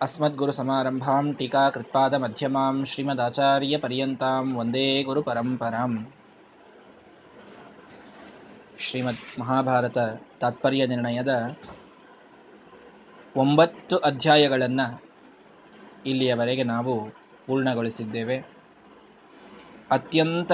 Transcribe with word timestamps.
अस्मद्गुरुसमारम्भां 0.00 1.24
टीकाकृत्पादमध्यमां 1.32 2.74
श्रीमदाचार्यपर्यन्तां 2.84 4.42
ವಂದೇ 4.56 4.86
ಗುರುಪರಂಪರಾಂ 5.02 5.92
ಶ್ರೀಮದ್ 8.78 9.40
ಮಹಾಭಾರತ 9.40 9.98
ತಾತ್ಪರ್ಯ 10.40 10.82
ನಿರ್ಣಯದ 10.86 11.32
ಒಂಬತ್ತು 13.36 13.96
ಅಧ್ಯಾಯಗಳನ್ನು 13.98 14.86
ಇಲ್ಲಿಯವರೆಗೆ 16.06 16.62
ನಾವು 16.64 16.94
ಪೂರ್ಣಗೊಳಿಸಿದ್ದೇವೆ 17.46 18.36
ಅತ್ಯಂತ 19.90 20.52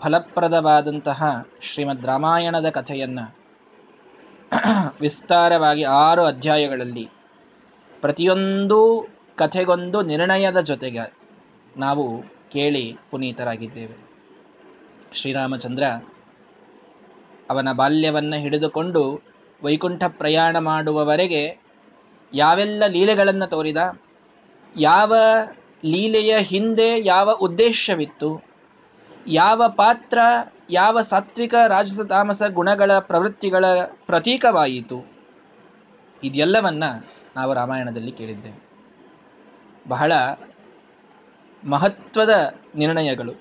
ಫಲಪ್ರದವಾದಂತಹ 0.00 1.20
ಶ್ರೀಮದ್ 1.62 2.06
ರಾಮಾಯಣದ 2.06 2.70
ಕಥೆಯನ್ನು 2.70 3.26
ವಿಸ್ತಾರವಾಗಿ 5.00 5.84
ಆರು 6.04 6.24
ಅಧ್ಯಾಯಗಳಲ್ಲಿ 6.24 7.04
ಪ್ರತಿಯೊಂದು 8.01 9.07
ಕಥೆಗೊಂದು 9.35 10.01
ನಿರ್ಣಯದ 10.01 10.59
ಜೊತೆಗೆ 10.59 11.13
ನಾವು 11.77 12.23
ಕೇಳಿ 12.51 12.97
ಪುನೀತರಾಗಿದ್ದೇವೆ. 13.11 13.95
ಶ್ರೀರಾಮಚಂದ್ರ 15.13 15.83
ಅವನ 17.49 17.71
ಬಾಲ್ಯವನ್ನು 17.71 18.39
ಹಿಡಿದುಕೊಂಡು 18.39 19.21
ವೈಕುಂಠ 19.63 20.03
ಪ್ರಯಾಣ 20.07 20.57
ಮಾಡುವವರೆಗೆ 20.57 21.57
ಯಾವೆಲ್ಲ 22.33 22.83
ಲೀಲೆಗಳನ್ನು 22.87 23.47
ತೋರಿದ, 23.49 23.77
ಯಾವ 24.79 25.15
ಲೀಲೆಯ 25.85 26.37
ಹಿಂದೆ 26.39 27.05
ಯಾವ 27.05 27.31
ಉದ್ದೇಶವಿತ್ತು, 27.31 28.29
ಯಾವ 29.27 29.63
ಪಾತ್ರ, 29.67 30.19
ಯಾವ 30.69 31.01
ಸಾತ್ವಿಕ 31.01 31.55
ರಾಜಸ 31.67 32.01
ತಾಮಸ 32.01 32.43
ಗುಣಗಳ 32.43 32.99
ಪ್ರವೃತ್ತಿಗಳ 32.99 33.65
ಪ್ರತೀಕವಾಯಿತು, 34.05 34.99
ಇದೆಲ್ಲವನ್ನ 36.23 36.83
ನಾವು 37.35 37.53
ರಾಮಾಯಣದಲ್ಲಿ 37.53 38.11
ಕೇಳಿದ್ದೇವೆ. 38.11 38.59
ಬಹಳ 39.87 40.11
ಮಹತ್ವದ 41.69 42.53
ನಿರ್ಣಯಗಳು 42.75 43.33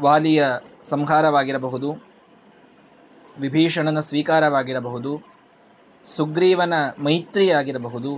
ವಾಲಿಯ 0.00 0.44
ಸಂಹಾರವಾಗಿರಬಹುದು, 0.82 1.88
ವಿಭೀಷಣನ 3.38 4.00
ಸ್ವೀಕಾರವಾಗಿರಬಹುದು, 4.00 5.12
ಸುಗ್ರೀವನ 6.04 6.74
ಮೈತ್ರಿಯಾಗಿರಬಹುದು. 6.98 8.12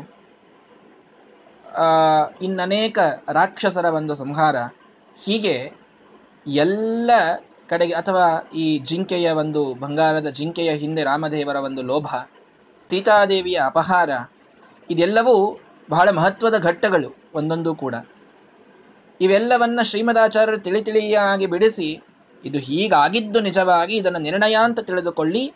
ಇನ್ನನೇಕ 2.43 2.99
ರಾಕ್ಷಸರ 3.33 3.85
ಒಂದು 3.85 4.15
ಸಂಹಾರ 4.15 4.57
ಹೀಗೆ 5.25 5.73
ಎಲ್ಲ 6.47 7.11
ಕಡೆಗೆ 7.69 7.93
ಅಥವಾ 7.93 8.51
ಈ 8.55 8.79
ಜಿಂಕೆಯ 8.79 9.31
ಒಂದು 9.31 9.75
ಬಂಗಾರದ 9.75 10.29
ಜಿಂಕೆಯ 10.29 10.71
ಹಿಂದೆ 10.73 11.03
ರಾಮದೇವರ 11.03 11.57
ಒಂದು 11.57 11.83
ಲೋಭ 11.83 12.07
ಸೀತಾದೇವಿಯ 12.91 13.61
ಅಪಹಾರ. 13.67 14.11
ಇದೆಲ್ಲವೂ 14.91 15.61
ಬಹಳ 15.91 16.11
ಮಹತ್ವದ 16.11 16.59
ಘಟ್ಟಗಳು 16.59 17.17
ಒಂದೊಂದು 17.35 17.75
ಕೂಡ. 17.75 17.95
ಇವೆಲ್ಲವನ್ನ 19.21 19.81
ಶ್ರೀಮದಾಚಾರ್ಯರು 19.83 20.59
ತಿಳಿ 20.59 20.83
ತಿಳಿಯಾಗಿ 20.83 21.47
ಬಿಡಿಸಿ, 21.47 22.03
ಇದು 22.45 22.59
ಹೀಗಾಗಿದ್ದು 22.59 23.41
ನಿಜವಾಗಿ 23.41 23.97
ಇದನ್ನು 23.97 24.19
ನಿರ್ಣಯ 24.19 24.57
ಅಂತ 24.63 24.81
ತಿಳಿದುಕೊಳ್ಳಿ. 24.81 25.55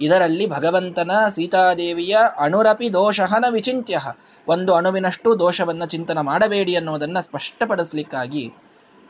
ಇದರಲ್ಲಿ 0.00 0.46
ಭಗವಂತನ, 0.46 1.10
ಸೀತಾದೇವಿಯ 1.28 2.16
ಅಣುರಪಿ 2.38 2.92
ದೋಷಹನ 2.92 3.44
ವಿಚಿಂತ್ಯ 3.50 4.00
ಒಂದು 4.48 4.74
ಅಣುವಿನಷ್ಟು 4.74 5.38
ದೋಷವನ್ನ 5.38 5.84
ಚಿಂತನ 5.84 6.20
ಮಾಡಬೇಡಿ 6.20 6.76
ಅನ್ನೋದನ್ನು 6.76 7.22
ಸ್ಪಷ್ಟಪಡಿಸಲಿಕ್ಕಾಗಿ 7.22 8.52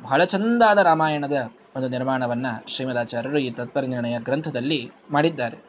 ಬಹಳ 0.03 0.25
ಚಂದಾದ 0.25 0.78
ರಾಮಾಯಣದ 0.78 1.51
ಒಂದು 1.77 1.89
ನಿರ್ಮಾಣವನ್ನ 1.89 2.47
ಶ್ರೀಮದಾಚಾರ್ಯರು 2.69 3.39
ಈ 3.39 3.51
ತತ್ಪರ 3.51 3.80
ನಿರ್ಣಯ 3.80 4.19
ಗ್ರಂಥದಲ್ಲಿ 4.19 4.91
ಮಾಡಿದ್ದಾರೆ. 5.11 5.66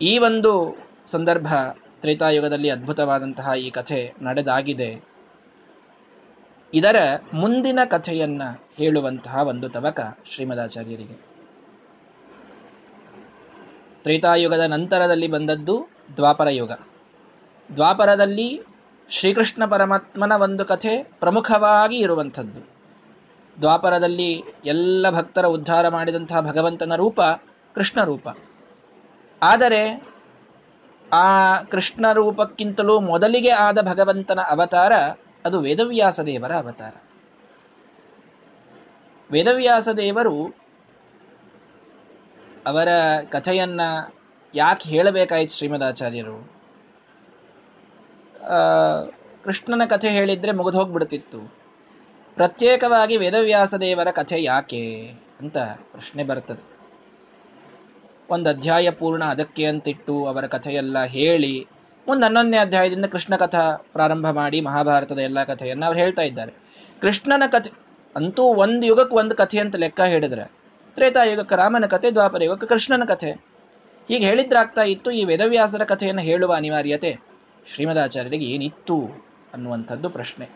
ಈ 0.00 0.18
ಒಂದು 0.18 0.76
ಸಂದರ್ಭ 1.06 1.54
ತ್ರೇತಾಯುಗದಲ್ಲಿ 2.00 2.70
ಅದ್ಭುತವಾದಂತಹ 2.70 3.52
ಈ 3.58 3.70
ಕಥೆ 3.70 4.14
ನಡೆದಾಗಿದೆ. 4.22 5.04
ಇದರ 6.74 6.96
ಮುಂದಿನ 7.32 7.78
ಕಥೆಯನ್ನ 7.84 8.42
ಹೇಳುವಂತಹ 8.76 9.36
ಒಂದು 9.36 9.68
ತವಕ 9.68 10.00
ಶ್ರೀಮದಾಚಾರ್ಯರಿಗೆ. 10.24 11.34
ತ್ರೇತಾಯುಗದ 14.02 14.60
ನಂತರದಲ್ಲಿ 14.60 15.28
ಬಂದದ್ದು 15.28 15.88
ದ್ವಾಪರ 16.16 16.48
ಯುಗ. 16.48 16.72
ದ್ವಾಪರದಲ್ಲಿ 17.76 18.62
ಶ್ರೀಕೃಷ್ಣ 19.08 19.64
ಪರಮಾತ್ಮನ 19.64 20.32
ಒಂದು 20.32 20.64
ಕಥೆ 20.64 21.02
ಪ್ರಮುಖವಾಗಿ 21.02 21.96
ಇರುವಂಥದ್ದು. 21.96 22.68
ದ್ವಾಪರದಲ್ಲಿ 23.60 24.42
ಎಲ್ಲ 24.64 25.10
ಭಕ್ತರ 25.10 25.46
ಉದ್ಧಾರ 25.46 25.88
ಮಾಡಿದಂತಹ 25.88 26.40
ಭಗವಂತನ 26.40 26.94
ರೂಪ 26.94 27.20
ಕೃಷ್ಣ 27.74 28.04
ರೂಪ. 28.04 28.28
ಆದರೆ 29.42 30.06
ಆ 31.12 31.62
ಕೃಷ್ಣ 31.62 32.12
ರೂಪಕ್ಕಿಂತಲೂ 32.12 33.00
ಮೊದಲಿಗೆ 33.00 33.50
ಆದ 33.50 33.88
ಭಗವಂತನ 33.88 34.40
ಅವತಾರ 34.40 34.92
ಅದು 35.44 35.60
ವೇದವ್ಯಾಸ 35.60 36.20
ದೇವರ 36.20 36.54
ಅವತಾರ. 36.54 36.92
ವೇದವ್ಯಾಸ 39.30 39.88
ದೇವರು 39.88 40.64
ಅವರ 42.66 42.88
ಕಥೆಯನ್ನ 43.30 43.80
ಯಾಕೆ 44.54 44.88
ಹೇಳಬೇಕಾಯ್ತು 44.88 45.54
ಶ್ರೀಮದಾಚಾರ್ಯರು? 45.54 46.52
ಕೃಷ್ಣನ 49.44 49.84
ಕಥೆ 49.84 50.08
ಹೇಳಿದ್ರೆ 50.08 50.52
ಮುಗಿದು 50.52 50.78
ಹೋಗ್ಬಿಡ್ತಿತ್ತು. 50.78 51.54
ಪ್ರತ್ಯೇಕವಾಗಿ 52.34 53.16
ವೇದವ್ಯಾಸ 53.16 53.74
ದೇವರ 53.74 54.10
ಕಥೆ 54.10 54.42
ಯಾಕೆ 54.42 55.12
ಅಂತ 55.40 55.58
ಪ್ರಶ್ನೆ 55.58 56.24
ಬರ್ತದೆ. 56.24 56.73
ಒಂದು 58.30 58.50
ಅಧ್ಯಾಯ 58.50 58.90
ಪೂರ್ಣ 58.90 59.24
ಅದಕ್ಕೆ 59.24 59.64
ಅಂತಿಟ್ಟು 59.64 60.26
ಅವರ 60.26 60.46
ಕಥೆಯೆಲ್ಲ 60.46 61.04
ಹೇಳಿ 61.04 61.66
ಒಂದು 62.08 62.24
ಹನ್ನೊಂದನೇ 62.24 62.56
ಅಧ್ಯಾಯದಿಂದ 62.56 63.04
ಕೃಷ್ಣ 63.04 63.36
ಕಥಾ 63.36 63.76
ಪ್ರಾರಂಭ 63.76 64.30
ಮಾಡಿ 64.30 64.60
ಮಹಾಭಾರತದ 64.60 65.18
ಎಲ್ಲ 65.18 65.44
ಕಥೆಯನ್ನು 65.44 65.86
ಅವ್ರು 65.86 66.00
ಹೇಳ್ತಾ 66.00 66.22
ಇದ್ದಾರೆ. 66.22 66.52
ಕೃಷ್ಣನ 67.00 67.42
ಕಥೆ, 67.46 67.70
ಅಂತೂ 68.16 68.42
ಒಂದು 68.42 68.86
ಯುಗಕ್ಕೆ 68.86 69.16
ಒಂದು 69.16 69.34
ಕಥೆ 69.34 69.58
ಅಂತ 69.58 69.76
ಲೆಕ್ಕ 69.76 70.00
ಹೇಳಿದ್ರೆ 70.00 70.52
ತ್ರೇತಾಯುಗಕ್ಕೆ 70.94 71.56
ರಾಮನ 71.56 71.86
ಕಥೆ, 71.86 72.10
ದ್ವಾಪರ 72.10 72.42
ಯುಗಕ್ಕೆ 72.42 72.66
ಕೃಷ್ಣನ 72.66 73.04
ಕಥೆ. 73.04 73.30
ಹೀಗೆ 74.08 74.26
ಹೇಳಿದ್ರಾಗ್ತಾ 74.26 74.82
ಇತ್ತು 74.82 75.10
ಈ 75.10 75.24
ವೇದವ್ಯಾಸರ 75.24 75.84
ಕಥೆಯನ್ನು 75.84 76.22
ಹೇಳುವ 76.22 76.54
ಅನಿವಾರ್ಯತೆ. 76.54 77.16
ಶ್ರೀಮದಾಚಾರ್ಯರಿಗೆ 77.74 78.44
ಏನಿತ್ತು 78.44 79.02
ಅನ್ನುವಂಥದ್ದು 79.54 80.10
ಪ್ರಶ್ನೆ. 80.10 80.48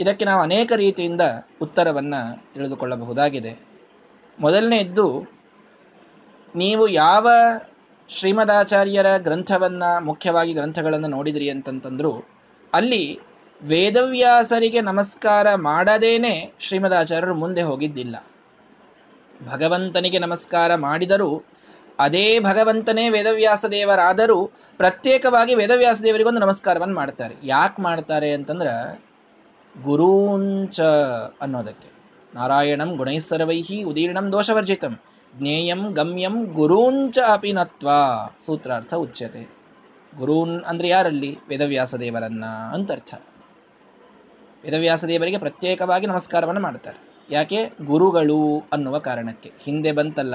ಇದಕ್ಕೆ 0.00 0.24
ನಾವು 0.24 0.42
ಅನೇಕ 0.42 0.72
ರೀತಿಯಿಂದ 0.72 1.20
ಉತ್ತರವನ್ನು 1.62 2.54
ತಿಳಿದುಕೊಳ್ಳಬಹುದಾಗಿದೆ. 2.54 3.60
ಮೊದಲನೆಯದ್ದು 4.40 5.34
ನೀವು 6.56 6.88
ಯಾವ 6.88 7.30
ಶ್ರೀಮದಾಚಾರ್ಯರ 8.08 9.06
ಗ್ರಂಥವನ್ನ, 9.16 9.82
ಮುಖ್ಯವಾಗಿ 10.00 10.52
ಗ್ರಂಥಗಳನ್ನು 10.52 11.08
ನೋಡಿದ್ರಿ 11.08 11.50
ಅಂತಂತಂದ್ರು, 11.50 12.28
ಅಲ್ಲಿ 12.74 13.20
ವೇದವ್ಯಾಸರಿಗೆ 13.62 14.80
ನಮಸ್ಕಾರ 14.80 15.54
ಮಾಡದೇನೆ 15.54 16.52
ಶ್ರೀಮದಾಚಾರ್ಯರು 16.60 17.34
ಮುಂದೆ 17.34 17.62
ಹೋಗಿದ್ದಿಲ್ಲ. 17.62 18.16
ಭಗವಂತನಿಗೆ 19.48 20.18
ನಮಸ್ಕಾರ 20.18 20.74
ಮಾಡಿದರೂ, 20.74 21.44
ಅದೇ 21.98 22.40
ಭಗವಂತನೇ 22.40 23.08
ವೇದವ್ಯಾಸ 23.08 23.64
ದೇವರಾದರೂ 23.64 24.50
ಪ್ರತ್ಯೇಕವಾಗಿ 24.76 25.54
ವೇದವ್ಯಾಸ 25.54 26.00
ದೇವರಿಗೊಂದು 26.02 26.40
ನಮಸ್ಕಾರವನ್ನು 26.40 26.94
ಮಾಡ್ತಾರೆ. 26.94 27.34
ಯಾಕೆ 27.42 27.82
ಮಾಡ್ತಾರೆ 27.82 28.32
ಅಂತಂದ್ರೆ, 28.32 29.04
ಗುರೂಂಚ 29.82 30.80
ಅನ್ನೋದಕ್ಕೆ. 31.40 31.88
ನಾರಾಯಣಂ 32.34 32.96
ಗುಣೈಸರ್ವೈಹಿ 32.96 33.82
ಉದೀರ್ಣಂ 33.82 34.32
ದೋಷವರ್ಜಿತಂ. 34.32 35.00
ಜ್ಞೇಯಂ 35.38 35.92
ಗಮ್ಯಂ 35.92 36.44
ಗುರೂಂಚ 36.44 37.18
ಅಪಿನತ್ವ 37.18 37.88
ಸೂತ್ರಾರ್ಥ 38.40 38.94
ಉಚ್ಯತೆ. 38.94 39.54
ಗುರೂನ್ 40.18 40.62
ಅಂದರೆ 40.64 40.88
ಯಾರಲ್ಲಿ? 40.88 41.38
ವೇದವ್ಯಾಸ 41.48 41.94
ದೇವರನ್ನ 41.94 42.44
ಅಂತ 42.46 42.92
ಅರ್ಥ. 42.92 43.14
ವೇದವ್ಯಾಸ 44.64 45.04
ದೇವರಿಗೆ 45.04 45.38
ಪ್ರತ್ಯೇಕವಾಗಿ 45.38 46.06
ನಮಸ್ಕಾರವನ್ನು 46.06 46.60
ಮಾಡ್ತಾರೆ. 46.60 47.14
ಯಾಕೆ? 47.30 47.70
ಗುರುಗಳು 47.82 48.62
ಅನ್ನುವ 48.72 48.98
ಕಾರಣಕ್ಕೆ. 48.98 49.52
ಹಿಂದೆ 49.60 49.92
ಬಂತಲ್ಲ. 49.92 50.34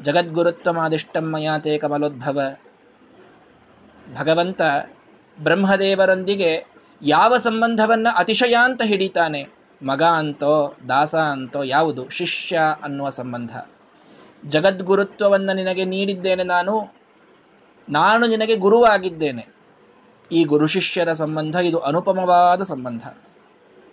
ಜಗದ್ಗುರುತ್ವಮಾದಿಷ್ಟಂ 0.00 1.32
ಮಯಾತೆ 1.32 1.78
ಕಮಲೋದ್ಭವ. 1.78 2.40
ಭಗವಂತ 4.18 4.62
ಬ್ರಹ್ಮದೇವರೊಂದಿಗೆ 5.42 6.64
ಯಾವ 7.02 7.36
ಸಂಬಂಧವನ್ನ 7.36 8.08
ಅತಿಶಯ 8.16 8.56
ಅಂತ 8.62 8.82
ಹಿಡಿತಾನೆ? 8.82 9.59
ಮಗ 9.82 10.02
ಅಂತೋ, 10.02 10.76
ದಾಸ 10.88 11.14
ಅಂತೋ 11.14 11.62
ಯಾವುದು? 11.62 12.08
ಶಿಷ್ಯ 12.08 12.60
ಅನ್ನುವ 12.82 13.10
ಸಂಬಂಧ. 13.10 13.50
ಜಗದ್ಗುರುತ್ವವನ್ನು 14.46 15.56
ನಿನಗೆ 15.56 15.84
ನೀಡಿದ್ದೇನೆ 15.84 16.44
ನಾನು 16.44 17.00
ನಾನು 17.88 18.26
ನಿನಗೆ 18.26 18.56
ಗುರುವಾಗಿದ್ದೇನೆ. 18.56 19.46
ಈ 20.32 20.44
ಗುರು 20.44 20.66
ಶಿಷ್ಯರ 20.66 21.12
ಸಂಬಂಧ, 21.12 21.56
ಇದು 21.56 21.78
ಅನುಪಮವಾದ 21.78 22.62
ಸಂಬಂಧ. 22.62 23.02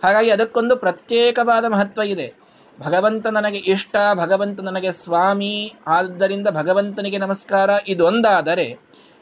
ಹಾಗಾಗಿ 0.04 0.30
ಅದಕ್ಕೊಂದು 0.30 0.76
ಪ್ರತ್ಯೇಕವಾದ 0.76 1.66
ಮಹತ್ವ 1.66 2.02
ಇದೆ. 2.02 2.34
ಭಗವಂತ 2.82 3.28
ನನಗೆ 3.28 3.58
ಇಷ್ಟ, 3.58 3.96
ಭಗವಂತ 4.14 4.62
ನನಗೆ 4.62 4.92
ಸ್ವಾಮಿ, 4.92 5.74
ಆದ್ದರಿಂದ 5.88 6.48
ಭಗವಂತನಿಗೆ 6.48 7.18
ನಮಸ್ಕಾರ. 7.18 7.70
ಇದೊಂದಾದರೆ, 7.88 8.78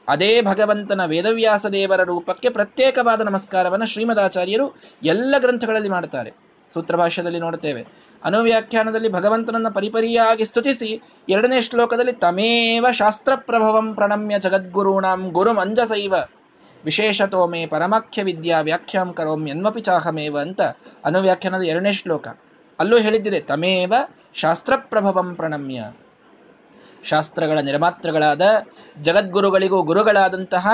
ಅದೇ 0.09 0.41
ಭಗವಂತನ 0.41 1.05
ವೇದವ್ಯಾಸ 1.05 1.65
ದೇವರ 1.65 2.03
ರೂಪಕ್ಕೆ 2.03 2.49
ಪ್ರತ್ಯೇಕವಾದ 2.49 3.21
ನಮಸ್ಕಾರವನ್ನು 3.21 3.85
ಶ್ರೀಮದಾಚಾರ್ಯರು 3.85 4.81
ಎಲ್ಲ 5.03 5.35
ಗ್ರಂಥಗಳಲ್ಲಿ 5.37 5.89
ಮಾಡ್ತಾರೆ. 5.89 6.54
ಸೂತ್ರಭಾಷ್ಯದಲ್ಲಿ 6.73 7.39
ನೋಡುತ್ತೇವೆ. 7.39 7.87
ಅನುವ್ಯಾಖ್ಯಾನದಲ್ಲಿ 8.23 9.11
ಭಗವಂತನನ್ನ 9.11 9.69
ಪರಿಪರಿಯಾಗಿ 9.69 10.45
ಸ್ತುತಿಸಿ 10.45 11.01
ಎರಡನೇ 11.29 11.61
ಶ್ಲೋಕದಲ್ಲಿ 11.61 12.13
ತಮೇವ 12.13 12.85
ಶಾಸ್ತ್ರ 12.91 13.31
ಪ್ರಭವಂ 13.35 13.93
ಪ್ರಣಮ್ಯ 13.93 14.39
ಜಗದ್ಗುರುಣಾಂ 14.39 15.29
ಗುರು 15.29 15.53
ಮಂಜಸೈವ 15.53 16.13
ವಿಶೇಷತೋ 16.85 17.47
ಮೇ 17.47 17.65
ಪರಮಾಖ್ಯ 17.65 18.23
ವಿದ್ಯಾ 18.23 18.59
ವ್ಯಾಖ್ಯಾಂ 18.59 19.13
ಕರೋಂ 19.13 19.47
ಎನ್ವಪಿ 19.47 19.81
ಚಾಹಮೇವ 19.81 20.39
ಅಂತ 20.39 20.61
ಅನುವ್ಯಾಖ್ಯಾನದ 21.05 21.61
ಎರಡನೇ 21.61 21.93
ಶ್ಲೋಕ. 21.93 22.27
ಅಲ್ಲೂ 22.79 22.97
ಹೇಳಿದ್ದಿದೆ, 22.97 23.41
ತಮೇವ 23.41 23.93
ಶಾಸ್ತ್ರ 24.33 24.73
ಪ್ರಭವಂ 24.75 25.35
ಪ್ರಣಮ್ಯ. 25.35 25.83
ಶಾಸ್ತ್ರಗಳ 27.03 27.59
ನಿರ್ಮಾತೃಗಳಾದ 27.59 28.41
ಜಗದ್ಗುರುಗಳಿಗೂ 29.01 29.81
ಗುರುಗಳಾದಂತಹ 29.81 30.67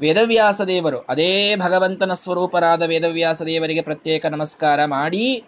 ವೇದವ್ಯಾಸ 0.00 0.60
ದೇವರು 0.60 0.98
ಅದೇ 0.98 1.56
ಭಗವಂತನ 1.56 2.14
ಸ್ವರೂಪರಾದ 2.14 2.82
ವೇದವ್ಯಾಸ 2.82 3.42
ದೇವರಿಗೆ 3.42 3.82
ಪ್ರತ್ಯೇಕ 3.82 4.26
ನಮಸ್ಕಾರ 4.26 4.84
ಮಾಡಿ 4.84 5.44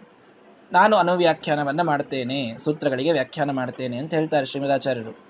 ನಾನು 0.71 0.97
ಅನುವ್ಯಾಖ್ಯಾನವನ್ನು 0.97 1.83
ಮಾಡ್ತೇನೆ, 1.83 2.57
ಸೂತ್ರಗಳಿಗೆ 2.57 3.11
ವ್ಯಾಖ್ಯಾನ 3.11 3.51
ಮಾಡ್ತೇನೆ 3.51 3.97
ಅಂತ 3.97 4.13
ಹೇಳ್ತಾರೆ 4.13 4.45
ಶ್ರೀಮದಾಚಾರ್ಯರು. 4.45 5.25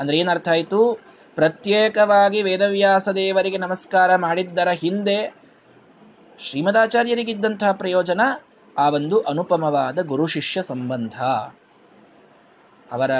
ಅಂದ್ರೆ 0.00 0.18
ಏನರ್ಥ 0.18 0.48
ಆಯಿತು? 0.48 1.00
ಪ್ರತ್ಯೇಕವಾಗಿ 1.34 2.42
ವೇದವ್ಯಾಸ 2.42 3.08
ದೇವರಿಗೆ 3.08 3.56
ನಮಸ್ಕಾರ 3.56 4.16
ಮಾಡಿದ್ದರ 4.16 4.68
ಹಿಂದೆ 4.68 5.34
ಶ್ರೀಮದಾಚಾರ್ಯರಿಗಿದ್ದಂತಹ 6.38 7.72
ಪ್ರಯೋಜನ 7.72 8.20
ಆ 8.78 8.90
ಒಂದು 8.90 9.20
ಅನುಪಮವಾದ 9.20 10.06
ಗುರು 10.06 10.26
ಶಿಷ್ಯ 10.26 10.62
ಸಂಬಂಧ. 10.62 11.22
ಅವರ, 12.92 13.10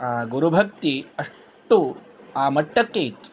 ಆ, 0.00 0.22
ಗುರುಭಕ್ತಿ 0.22 1.06
ಅಷ್ಟು 1.18 1.96
ಆ 2.36 2.48
ಮಟ್ಟಕ್ಕೆ 2.48 3.00
ಇತ್ತು. 3.00 3.31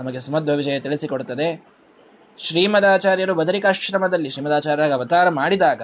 ನಮಗೆ 0.00 0.20
ಸುಮಧ್ವ 0.20 0.54
ವಿಜಯ 0.54 0.80
ತಿಳಿಸಿಕೊಡುತ್ತದೆ. 0.80 1.66
ಶ್ರೀಮದಾಚಾರ್ಯರು 2.38 3.34
ಬದರಿಕಾಶ್ರಮದಲ್ಲಿ 3.34 4.30
ಶ್ರೀಮದಾಚಾರ್ಯ 4.30 4.90
ಅವತಾರ 4.90 5.28
ಮಾಡಿದಾಗ 5.28 5.82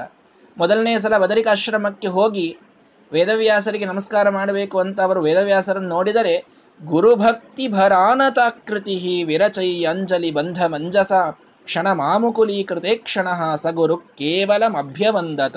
ಮೊದಲನೇ 0.58 0.98
ಸಲ 0.98 1.18
ಬದರಿಕಾಶ್ರಮಕ್ಕೆ 1.18 2.08
ಹೋಗಿ 2.08 2.56
ವೇದವ್ಯಾಸರಿಗೆ 3.12 3.84
ನಮಸ್ಕಾರ 3.84 4.28
ಮಾಡಬೇಕು 4.28 4.78
ಅಂತ 4.78 5.00
ಅವರು 5.00 5.22
ವೇದವ್ಯಾಸರನ್ನು 5.22 5.88
ನೋಡಿದರೆ 5.88 6.46
ಗುರುಭಕ್ತಿ 6.84 7.68
ಭರಾನತಾಕೃತಿ 7.68 9.24
ವಿರಚೈ 9.24 9.84
ಅಂಜಲಿ 9.84 10.30
ಬಂಧ 10.30 10.64
ಮಂಜಸ, 10.64 11.12
ಕ್ಷಣ 11.64 11.92
ಮಾಮುಕುಲೀಕೃತೆ 11.92 12.94
ಕ್ಷಣ 12.94 13.54
ಸ 13.54 13.66
ಗುರು 13.66 13.96
ಕೇವಲ 13.96 14.64
ಅಭ್ಯವಂದತ 14.78 15.56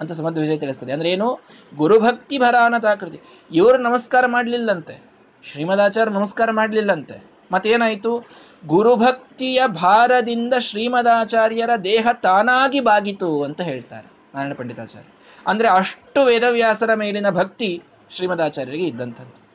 ಅಂತ 0.00 0.12
ಸಮದ್ 0.12 0.38
ವಿಜಯ 0.38 0.56
ತಿಳಿಸ್ತದೆ. 0.56 0.92
ಅಂದ್ರೆ 0.92 1.10
ಏನು? 1.10 1.40
ಗುರುಭಕ್ತಿ 1.76 2.38
ಭರಾನತಾಕೃತಿ. 2.38 3.20
ಇವರು 3.54 3.76
ನಮಸ್ಕಾರ 3.76 4.26
ಮಾಡಲಿಲ್ಲಂತೆ. 4.26 5.02
ಶ್ರೀಮದಾಚಾರ್ಯ 5.44 6.12
ನಮಸ್ಕಾರ 6.12 6.50
ಮಾಡಲಿಲ್ಲಂತೆ. 6.50 7.35
ಮತ್ತೇನಾಯಿತು? 7.52 8.28
ಗುರುಭಕ್ತಿಯ 8.66 9.62
ಭಾರದಿಂದ 9.66 10.54
ಶ್ರೀಮದಾಚಾರ್ಯರ 10.58 11.70
ದೇಹ 11.84 12.08
ತಾನಾಗಿ 12.22 12.80
ಬಾಗಿತು 12.80 13.44
ಅಂತ 13.44 13.60
ಹೇಳ್ತಾರೆ 13.60 14.06
ನಾರಾಯಣ 14.34 14.54
ಪಂಡಿತಾಚಾರ್ಯ. 14.54 15.08
ಅಂದರೆ 15.46 15.68
ಅಷ್ಟು 15.68 16.24
ವೇದವ್ಯಾಸರ 16.24 16.94
ಮೇಲಿನ 16.94 17.30
ಭಕ್ತಿ 17.30 17.82
ಶ್ರೀಮದಾಚಾರ್ಯರಿಗೆ 18.10 18.84
ಇದ್ದಂಥದ್ದು. 18.84 19.46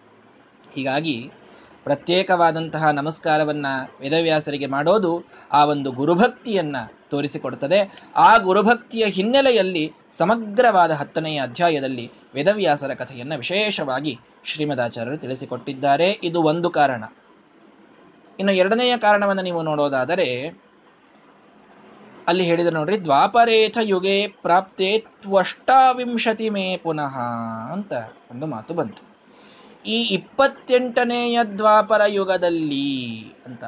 ಹೀಗಾಗಿ 0.73 1.31
ಪ್ರತ್ಯೇಕವಾದಂತಹ 1.83 2.89
ನಮಸ್ಕಾರವನ್ನ 2.89 3.65
ವೇದವ್ಯಾಸರಿಗೆ 4.01 4.65
ಮಾಡೋದು 4.65 5.29
ಆ 5.51 5.65
ಒಂದು 5.65 5.91
ಗುರುಭಕ್ತಿಯನ್ನ 5.91 6.75
ತೋರಿಸಿಕೊಡುತ್ತದೆ 7.09 8.09
ಆ 8.15 8.37
ಗುರುಭಕ್ತಿಯ 8.37 9.05
ಹಿನ್ನೆಲೆಯಲ್ಲಿ 9.05 9.93
ಸಮಗ್ರವಾದ 10.11 10.91
ಹತ್ತನೆಯ 10.91 11.41
ಅಧ್ಯಾಯದಲ್ಲಿ 11.41 12.11
ವೇದವ್ಯಾಸರ 12.35 12.93
ಕಥೆಯನ್ನು 12.93 13.37
ವಿಶೇಷವಾಗಿ 13.37 14.19
ಶ್ರೀಮದಾಚಾರ್ಯರು 14.45 15.17
ತಿಳಿಸಿಕೊಟ್ಟಿದ್ದಾರೆ. 15.17 16.19
ಇದು 16.23 16.41
ಒಂದು 16.41 16.69
ಕಾರಣ. 16.69 17.03
ಇನ್ನು 18.39 18.53
ಎರಡನೆಯ 18.53 18.97
ಕಾರಣವನ್ನು 18.97 19.41
ನೀವು 19.41 19.63
ನೋಡೋದಾದರೆ, 19.63 20.61
ಅಲ್ಲಿ 22.27 22.43
ಹೇಳಿದ್ರೆ 22.43 22.73
ನೋಡ್ರಿ, 22.73 23.05
ದ್ವಾಪರೇಥ 23.05 23.77
ಯುಗೆ 23.81 24.27
ಪ್ರಾಪ್ತೆ 24.27 25.05
ತ್ವಷ್ಟಾವಿಂಶತಿ 25.21 26.49
ಮೇ 26.49 26.77
ಪುನಃ 26.77 27.19
ಅಂತ 27.71 27.93
ಒಂದು 28.31 28.45
ಮಾತು 28.45 28.73
ಬಂತು. 28.73 29.11
ಈ 29.85 30.03
ಇಪ್ಪತ್ತೆಂಟನೆಯ 30.03 31.43
ದ್ವಾಪರ 31.43 32.01
ಯುಗದಲ್ಲಿ 32.07 33.33
ಅಂತ. 33.45 33.63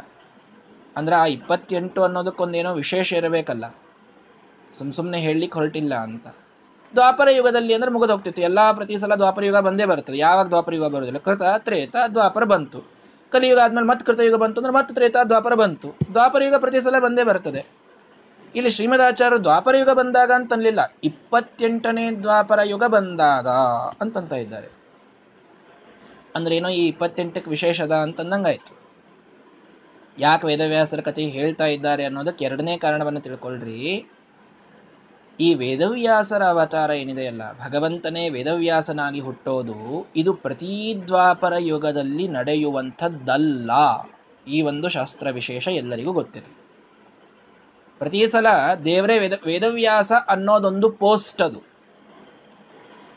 ಅಂದ್ರೆ 0.98 1.16
ಆ 1.16 1.25
ಇಪ್ಪತ್ತೆಂಟು 1.25 2.04
ಅನ್ನೋದಕ್ಕೊಂದೇನೋ 2.04 2.74
ವಿಶೇಷ 2.74 3.13
ಇರಬೇಕಲ್ಲ. 3.13 3.75
ಸುಮ್ 4.71 4.94
ಸುಮ್ಮನೆ 4.94 5.19
ಹೇಳಲಿಕ್ಕೆ 5.19 5.59
ಹೊರಟಿಲ್ಲ 5.59 5.95
ಅಂತ. 5.95 6.27
ದ್ವಾಪರ 6.94 7.27
ಯುಗದಲ್ಲಿ 7.31 7.74
ಅಂದ್ರೆ 7.74 7.92
ಮುಗಿದೋಗ್ತಿತ್ತು. 7.92 8.42
ಎಲ್ಲ 8.42 8.71
ಪ್ರತಿ 8.71 8.98
ಸಲ 8.98 9.16
ದ್ವಾಪರ 9.16 9.45
ಯುಗ 9.45 9.56
ಬಂದೇ 9.56 9.86
ಬರ್ತದೆ 9.86 10.18
ಯಾವಾಗ 10.18 10.48
ದ್ವಾಪರ 10.48 10.74
ಯುಗ 10.74 10.86
ಬರೋದಿಲ್ಲ 10.86 11.18
ಕೃತ, 11.18 11.42
ತ್ರೇತ, 11.57 11.95
ದ್ವಾಪರ 12.12 12.44
ಬಂತು. 12.44 12.93
ಕಲಿಯುಗ 13.35 13.59
ಆದ್ಮೇಲೆ 13.59 13.88
ಮತ್ತೆ 13.88 14.06
ಕೃತಯುಗ 14.06 14.38
ಬಂತು 14.44 14.59
ಅಂದ್ರೆ 14.62 14.74
ಮತ್ತೆ 14.74 14.94
ತ್ರೇತ 14.95 15.18
ದ್ವಾಪರ 15.31 15.53
ಬಂತು. 15.53 15.89
ದ್ವಾಪರ 16.13 16.41
ಯುಗ 16.44 16.57
ಪ್ರತಿ 16.57 16.80
ಸಲ 16.81 17.00
ಬಂದೇ 17.00 17.24
ಬರ್ತದೆ. 17.24 17.62
ಇಲ್ಲಿ 18.56 18.71
ಶ್ರೀಮದಾಚಾರ್ಯ 18.71 19.38
ದ್ವಾಪರ 19.38 19.75
ಯುಗ 19.75 19.91
ಬಂದಾಗ 19.94 20.31
ಅಂತನ್ಲಿಲ್ಲ, 20.31 20.81
ಇಪ್ಪತ್ತೆಂಟನೇ 21.03 22.06
ದ್ವಾಪರ 22.25 22.59
ಯುಗ 22.71 22.85
ಬಂದಾಗ 22.95 23.47
ಅಂತಂತ 24.01 24.33
ಇದ್ದಾರೆ. 24.44 24.69
ಅಂದ್ರೆ 26.35 26.53
ಏನೋ 26.56 26.69
ಈ 26.80 26.83
ಇಪ್ಪತ್ತೆಂಟಕ್ಕೆ 26.88 27.50
ವಿಶೇಷದ 27.50 27.95
ಅಂತಂದಂಗಾಯ್ತು 28.06 28.74
ಯಾಕೆ 30.18 30.44
ವೇದವ್ಯಾಸರ 30.47 31.01
ಕಥೆ 31.01 31.24
ಹೇಳ್ತಾ 31.38 31.68
ಇದ್ದಾರೆ 31.75 32.03
ಅನ್ನೋದಕ್ಕೆ 32.06 32.45
ಎರಡನೇ 32.45 32.74
ಕಾರಣವನ್ನು 32.77 33.21
ತಿಳ್ಕೊಳ್ರಿ. 33.21 33.80
ಈ 35.39 35.53
ವೇದವ್ಯಾಸರ 35.53 36.44
ಅವತಾರ 36.44 36.89
ಏನಿದೆಯಲ್ಲ 36.91 37.41
ಭಗವಂತನೇ 37.59 38.30
ವೇದವ್ಯಾಸನಾಗಿ 38.30 39.19
ಹುಟ್ಟೋದು 39.19 40.09
ಇದು 40.15 40.33
ಪ್ರತಿ 40.33 41.03
ದ್ವಾಪರ 41.07 41.53
ಯುಗದಲ್ಲಿ 41.59 42.27
ನಡೆಯುವಂಥದ್ದಲ್ಲ. 42.27 43.71
ಈ 44.47 44.62
ಒಂದು 44.62 44.89
ಶಾಸ್ತ್ರ 44.89 45.30
ವಿಶೇಷ 45.30 45.68
ಎಲ್ಲರಿಗೂ 45.68 46.12
ಗೊತ್ತಿದೆ. 46.12 46.63
ಪ್ರತಿ 48.00 48.27
ಸಲ 48.27 48.47
ದೇವರೇ 48.85 49.19
ವೇದ, 49.19 49.33
ವೇದವ್ಯಾಸ 49.45 50.12
ಅನ್ನೋದೊಂದು 50.27 50.89
ಪೋಸ್ಟ್ 50.89 51.41
ಅದು. 51.41 51.59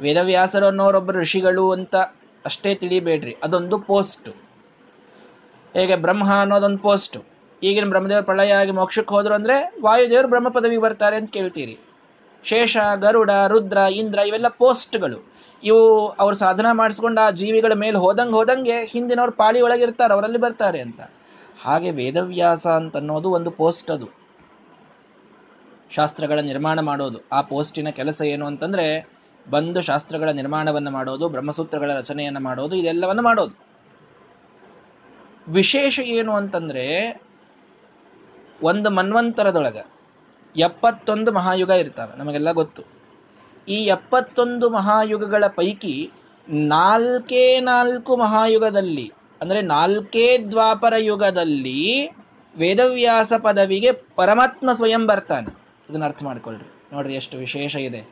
ವೇದವ್ಯಾಸರು 0.01 0.67
ಅನ್ನೋರೊಬ್ಬರು 0.67 1.19
ಋಷಿಗಳು 1.19 1.71
ಅಂತ 1.71 1.97
ಅಷ್ಟೇ 2.45 2.75
ತಿಳಿಬೇಡ್ರಿ, 2.75 3.37
ಅದೊಂದು 3.45 3.79
ಪೋಸ್ಟ್. 3.79 4.29
ಹೇಗೆ 5.77 5.97
ಬ್ರಹ್ಮ 5.97 6.35
ಅನ್ನೋದೊಂದು 6.41 6.79
ಪೋಸ್ಟ್. 6.79 7.19
ಈಗಿನ 7.63 7.89
ಬ್ರಹ್ಮದೇವ 7.89 8.23
ಪ್ರಳಯ 8.23 8.51
ಆಗಿ 8.51 8.71
ಮೋಕ್ಷಕ್ಕೆ 8.71 9.15
ಹೋದ್ರು 9.15 9.35
ಅಂದರೆ 9.35 9.75
ವಾಯುದೇವರು 9.83 10.29
ಬ್ರಹ್ಮ 10.29 10.49
ಪದವಿಗೆ 10.49 10.83
ಬರ್ತಾರೆ 10.83 11.17
ಅಂತ 11.17 11.31
ಕೇಳ್ತೀರಿ. 11.31 11.86
ಶೇಷ, 12.47 12.77
ಗರುಡ, 12.97 13.31
ರುದ್ರ, 13.49 13.77
ಇಂದ್ರ 13.77 14.19
ಇವೆಲ್ಲ 14.19 14.49
ಪೋಸ್ಟ್ಗಳು. 14.49 15.33
ಇವು 15.65 16.09
ಅವ್ರು 16.09 16.37
ಸಾಧನ 16.37 16.67
ಮಾಡಿಸ್ಕೊಂಡು 16.73 17.21
ಆ 17.21 17.31
ಜೀವಿಗಳ 17.31 17.73
ಮೇಲೆ 17.73 17.99
ಹೋದಂಗೆ 17.99 18.33
ಹೋದಂಗೆ 18.33 18.85
ಹಿಂದಿನವ್ರು 18.85 19.33
ಪಾಳಿ 19.33 19.61
ಒಳಗಿರ್ತಾರೆ 19.61 20.15
ಅವರಲ್ಲಿ 20.15 20.39
ಬರ್ತಾರೆ 20.39 20.81
ಅಂತ. 20.81 21.01
ಹಾಗೆ 21.63 21.91
ವೇದವ್ಯಾಸ 21.91 22.67
ಅಂತ 22.67 22.97
ಅನ್ನೋದು 22.97 23.31
ಒಂದು 23.31 23.51
ಪೋಸ್ಟ್ 23.51 23.91
ಅದು. 23.91 24.09
ಶಾಸ್ತ್ರಗಳ 25.91 26.41
ನಿರ್ಮಾಣ 26.41 26.81
ಮಾಡೋದು. 26.81 27.19
ಆ 27.33 27.41
ಪೋಸ್ಟಿನ 27.41 27.89
ಕೆಲಸ 27.89 28.23
ಏನು 28.23 28.47
ಅಂತಂದ್ರೆ, 28.47 29.09
ಬಂದು 29.51 29.81
ಶಾಸ್ತ್ರಗಳ 29.81 30.29
ನಿರ್ಮಾಣವನ್ನು 30.29 30.91
ಮಾಡೋದು, 30.91 31.29
ಬ್ರಹ್ಮಸೂತ್ರಗಳ 31.29 31.93
ರಚನೆಯನ್ನು 31.93 32.41
ಮಾಡೋದು, 32.41 32.77
ಇದೆಲ್ಲವನ್ನು 32.77 33.23
ಮಾಡೋದು. 33.23 33.67
ವಿಶೇಷ 35.49 36.01
ಏನು 36.01 36.33
ಅಂತಂದ್ರೆ, 36.33 37.21
ಒಂದು 38.63 38.91
ಮನ್ವಂತರದೊಳಗ. 38.91 39.85
ಎಪ್ಪತ್ತೊಂದು 40.57 41.33
ಮಹಾಯುಗ 41.33 41.71
ಇರ್ತಾವೆ, 41.71 42.19
ನಮಗೆಲ್ಲ 42.19 42.53
ಗೊತ್ತು. 42.53 42.83
ಈ 43.69 43.75
ಎಪ್ಪತ್ತೊಂದು 43.75 44.71
ಮಹಾಯುಗಗಳ 44.71 45.45
ಪೈಕಿ 45.47 46.11
ನಾಲ್ಕೇ 46.49 47.61
ನಾಲ್ಕು 47.61 48.17
ಮಹಾಯುಗದಲ್ಲಿ, 48.17 49.13
ಅಂದರೆ 49.41 49.63
ನಾಲ್ಕೇ 49.63 50.39
ದ್ವಾಪರ 50.39 50.95
ಯುಗದಲ್ಲಿ 50.99 52.11
ವೇದವ್ಯಾಸ 52.57 53.33
ಪದವಿಗೆ 53.33 53.93
ಪರಮಾತ್ಮ 53.93 54.73
ಸ್ವಯಂ 54.73 55.07
ಬರ್ತಾನೆ. 55.07 55.59
ಇದನ್ನ 55.91 56.05
ಅರ್ಥ 56.05 56.23
ಮಾಡ್ಕೊಳ್ರಿ. 56.23 56.71
ನೋಡ್ರಿ 56.93 57.15
ಎಷ್ಟು 57.15 57.39
ವಿಶೇಷ 57.39 57.77
ಇದೆ. 57.77 58.11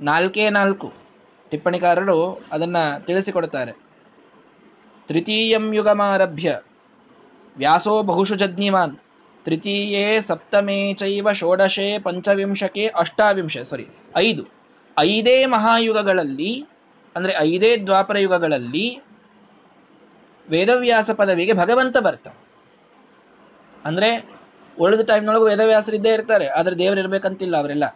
ನಾಲ್ಕೇ 0.00 0.50
ನಾಲ್ಕು. 0.50 0.92
ಟಿಪ್ಪಣಿಕಾರರು 1.50 2.40
ಅದನ್ನ 2.52 2.76
ತಿಳಿಸಿಕೊಡ್ತಾರೆ. 3.06 3.72
ತೃತೀಯಂ 5.08 5.74
ಯುಗಮಾರಭ್ಯ. 5.74 6.60
ವ್ಯಾಸೋ 7.56 8.02
ಬಹುಶು 8.02 8.34
ಜಜ್ಞಿವಾನ್ 8.34 8.96
ತೃತೀಯೇ 9.46 10.20
ಸಪ್ತಮೇ 10.20 10.92
ಚೈವ 10.92 11.32
ಷೋಡಶೆ 11.32 11.98
ಪಂಚವಿಂಶಕೆ 11.98 12.86
ಅಷ್ಟಾವಿಂಶ 12.86 13.58
ಸಾರಿ 13.58 13.86
ಐದು. 14.16 14.42
ಐದೇ 14.98 15.46
ಮಹಾಯುಗಗಳಲ್ಲಿ, 15.46 16.52
ಅಂದ್ರೆ 17.16 17.32
ಐದೇ 17.38 17.76
ದ್ವಾಪರ 17.76 18.16
ಯುಗಗಳಲ್ಲಿ 18.16 18.86
ವೇದವ್ಯಾಸ 20.48 21.10
ಪದವಿಗೆ 21.10 21.52
ಭಗವಂತ 21.52 21.96
ಬರ್ತಾನೆ. 21.98 22.38
ಅಂದ್ರೆ 23.84 24.10
ಉಳಿದ 24.78 25.00
ಟೈಮ್ನೊಳಗೂ 25.00 25.44
ವೇದವ್ಯಾಸರಿದ್ದೇ 25.44 26.12
ಇರ್ತಾರೆ, 26.14 26.48
ಆದರೆ 26.48 26.74
ದೇವರು 26.78 27.00
ಇರಬೇಕಂತಿಲ್ಲ 27.00 27.56
ಅವರೆಲ್ಲ. 27.56 27.86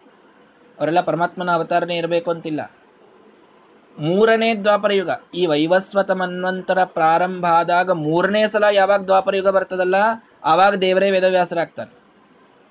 ಅವರೆಲ್ಲ 0.78 1.00
ಪರಮಾತ್ಮನ 1.00 1.50
ಅವತಾರನೇ 1.50 1.97
ಇರಬೇಕು 1.97 2.30
ಅಂತಿಲ್ಲ. 2.30 2.61
ಮೂರನೇ 3.99 4.55
ದ್ವಾಪರ 4.55 4.93
ಯುಗ 4.93 5.11
ಈ 5.35 5.47
ವೈವಸ್ವತ 5.47 6.11
ಮನ್ವಂತರ 6.11 6.85
ಪ್ರಾರಂಭ 6.85 7.47
ಆದಾಗ 7.47 7.91
ಮೂರನೇ 7.91 8.47
ಸಲ 8.47 8.65
ಯಾವಾಗ 8.73 9.05
ದ್ವಾಪರ 9.05 9.37
ಯುಗ 9.37 9.49
ಬರ್ತದಲ್ಲ? 9.49 9.95
ಆವಾಗ 10.45 10.75
ದೇವರೇ 10.75 11.11
ವೇದವ್ಯಾಸರಾಗ್ತಾರೆ. 11.11 12.01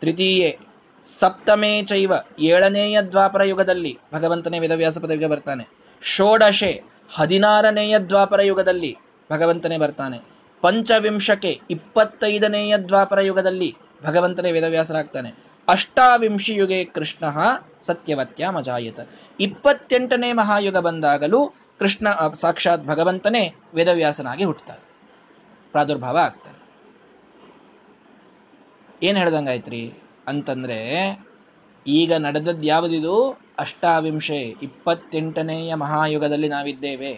ತೃತೀಯೇ, 0.01 0.59
ಸಪ್ತಮೇ 1.07 1.81
ಚೈವ, 1.81 2.13
ಏಳನೆಯ 2.39 3.01
ದ್ವಾಪರ 3.01 3.43
ಯುಗದಲ್ಲಿ 3.43 3.97
ಭಗವಂತನೇ 4.13 4.59
ವೇದವ್ಯಾಸ 4.59 4.97
ಪದವಿಗೆ 4.97 5.27
ಬರ್ತಾನೆ. 5.27 5.67
ಷೋಡಶೆ, 6.01 6.83
ಹದಿನಾರನೆಯ 7.15 7.99
ದ್ವಾಪರ 7.99 8.41
ಯುಗದಲ್ಲಿ 8.41 8.97
ಭಗವಂತನೇ 9.31 9.77
ಬರ್ತಾನೆ. 9.77 10.17
ಪಂಚವಿಂಶಕ್ಕೆ 10.61 11.59
ಇಪ್ಪತ್ತೈದನೆಯ 11.69 12.77
ದ್ವಾಪರ 12.77 13.19
ಯುಗದಲ್ಲಿ 13.19 13.75
ಭಗವಂತನೇ 14.03 14.51
ವೇದವ್ಯಾಸರಾಗ್ತಾನೆ. 14.51 15.48
ಅಷ್ಟಾವಿಂಶಿ 15.69 16.53
ಯುಗೆ 16.53 16.85
ಕೃಷ್ಣ 16.85 17.25
ಸತ್ಯವತ್ಯ 17.81 18.49
ಮಜಾಯತ. 18.49 18.99
ಇಪ್ಪತ್ತೆಂಟನೇ 19.39 20.33
ಮಹಾಯುಗ 20.33 20.77
ಬಂದಾಗಲೂ 20.77 21.53
ಕೃಷ್ಣ 21.79 22.07
ಸಾಕ್ಷಾತ್ 22.33 22.85
ಭಗವಂತನೇ 22.85 23.55
ವೇದವ್ಯಾಸನಾಗಿ 23.73 24.43
ಹುಟ್ಟುತ್ತಾರೆ 24.43 24.89
ಪ್ರಾದುರ್ಭಾವ 25.71 26.17
ಆಗ್ತಾರೆ 26.17 26.59
ಏನ್ 29.03 29.17
ಹೇಳ್ದಂಗಾಯ್ತ್ರಿ? 29.17 29.93
ಅಂತಂದ್ರೆ, 30.27 31.19
ಈಗ 31.87 32.13
ನಡೆದದ್ದು 32.13 32.65
ಯಾವುದಿದು? 32.65 33.41
ಅಷ್ಟಾವಿಂಶೆ, 33.59 34.37
ಇಪ್ಪತ್ತೆಂಟನೆಯ 34.37 35.75
ಮಹಾಯುಗದಲ್ಲಿ 35.75 36.49
ನಾವಿದ್ದೇವೆ. 36.49 37.13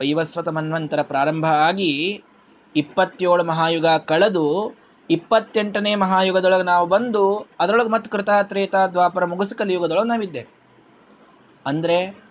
ವೈವಸ್ವತ 0.00 0.48
ಮನ್ವಂತರ 0.48 1.02
ಪ್ರಾರಂಭ 1.02 1.46
ಆಗಿ 1.46 2.22
ಇಪ್ಪತ್ತೇಳು 2.76 3.44
ಮಹಾಯುಗ 3.44 3.86
ಕಳೆದು 3.86 4.77
ಇಪ್ಪತ್ತೆಂಟನೇ 5.10 5.94
ಮಹಾಯುಗದೊಳಗೆ 5.94 6.62
ನಾವು 6.62 6.86
ಬಂದು 6.86 7.46
ಅದರೊಳಗೆ 7.60 7.88
ಮತ್ತೆ 7.88 8.10
ಕೃತ, 8.10 8.30
ತ್ರೇತ, 8.42 8.74
ದ್ವಾಪರ 8.92 9.24
ಮುಗಿಸ 9.24 9.52
ಕಲಿಯುಗದೊಳಗೆ 9.54 10.08
ನಾವಿದ್ದೇವೆ 10.08 10.48
ಅಂದ್ರೆ 11.66 12.28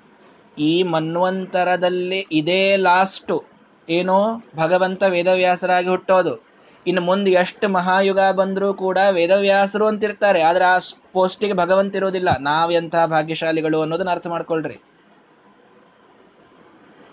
ಈ 0.59 0.83
ಮನ್ವಂತರದಲ್ಲಿ 0.83 2.27
ಇದೇ 2.31 2.77
ಲಾಸ್ಟು 2.77 3.43
ಏನೋ 3.89 4.41
ಭಗವಂತ 4.55 5.03
ವೇದವ್ಯಾಸರಾಗಿ 5.03 5.89
ಹುಟ್ಟೋದು. 5.89 6.47
ಇನ್ನು 6.87 7.01
ಮುಂದೆ 7.01 7.31
ಎಷ್ಟು 7.31 7.69
ಮಹಾಯುಗ 7.69 8.19
ಬಂದರೂ 8.31 8.73
ಕೂಡ 8.73 8.97
ವೇದವ್ಯಾಸರು 9.11 9.87
ಅಂತಿರ್ತಾರೆ. 9.87 10.41
ಆದರೆ 10.41 10.65
ಆ 10.65 10.77
ಪೋಸ್ಟಿಗೆ 11.13 11.53
ಭಗವಂತ 11.53 11.95
ಇರೋದಿಲ್ಲ 11.95 12.29
ಎಂಥ 12.71 12.95
ಭಾಗ್ಯಶಾಲಿಗಳು 13.05 13.81
ಅನ್ನೋದನ್ನ 13.81 14.09
ಅರ್ಥ 14.09 14.27
ಮಾಡ್ಕೊಳ್ರಿ. 14.27 14.77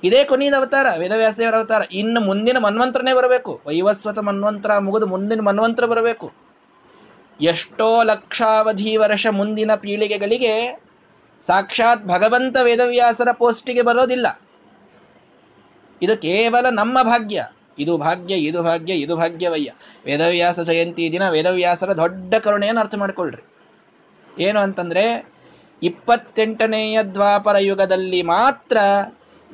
ಇದೇ 0.04 0.24
ಕೊನೆಯ 0.24 0.50
ಅವತಾರ, 0.50 0.86
ವೇದವ್ಯಾಸದೇವರ 0.98 1.54
ಅವತಾರ. 1.54 1.82
ಇನ್ನು 1.92 2.20
ಮುಂದಿನ 2.20 2.58
ಮನ್ವಂತರನೇ 2.58 3.12
ಬರಬೇಕು. 3.12 3.60
ವೈವಸ್ವತ 3.66 4.18
ಮನ್ವಂತರ 4.18 4.78
ಮುಗಿದು 4.78 5.06
ಮುಂದಿನ 5.06 5.40
ಮನ್ವಂತರ 5.40 5.84
ಬರಬೇಕು. 5.84 6.32
ಎಷ್ಟೋ 7.40 8.02
ಲಕ್ಷಾವಧಿ 8.02 8.96
ವರ್ಷ 8.96 9.26
ಮುಂದಿನ 9.30 9.74
ಪೀಳಿಗೆಗಳಿಗೆ 9.74 10.82
ಸಾಕ್ಷಾತ್ 11.40 12.04
ಭಗವಂತ 12.04 12.56
ವೇದವ್ಯಾಸರ 12.62 13.32
ಪೋಸ್ಟಿಗೆ 13.32 13.82
ಬರೋದಿಲ್ಲ. 13.82 14.40
ಇದು 16.02 16.16
ಕೇವಲ 16.16 16.66
ನಮ್ಮ 16.70 17.02
ಭಾಗ್ಯ. 17.02 17.46
ಇದು 17.78 17.98
ಭಾಗ್ಯ 17.98 18.34
ಇದು 18.34 18.62
ಭಾಗ್ಯ, 18.62 18.94
ಇದು 18.94 19.16
ಭಾಗ್ಯವಯ್ಯ. 19.16 19.70
ವೇದವ್ಯಾಸ 20.04 20.60
ಜಯಂತಿ 20.60 21.12
ದಿನ 21.12 21.28
ವೇದವ್ಯಾಸರ 21.28 21.92
ದೊಡ್ಡ 21.92 22.34
ಕರುಣೆಯನ್ನು 22.34 22.80
ಅರ್ಥ 22.80 22.94
ಮಾಡ್ಕೊಳ್ರಿ. 22.94 23.42
ಏನು 24.42 24.60
ಅಂತಂದ್ರೆ, 24.60 25.32
ಇಪ್ಪತ್ತೆಂಟನೆಯ 25.82 27.02
ದ್ವಾಪರ 27.02 27.56
ಯುಗದಲ್ಲಿ 27.58 28.22
ಮಾತ್ರ 28.22 28.78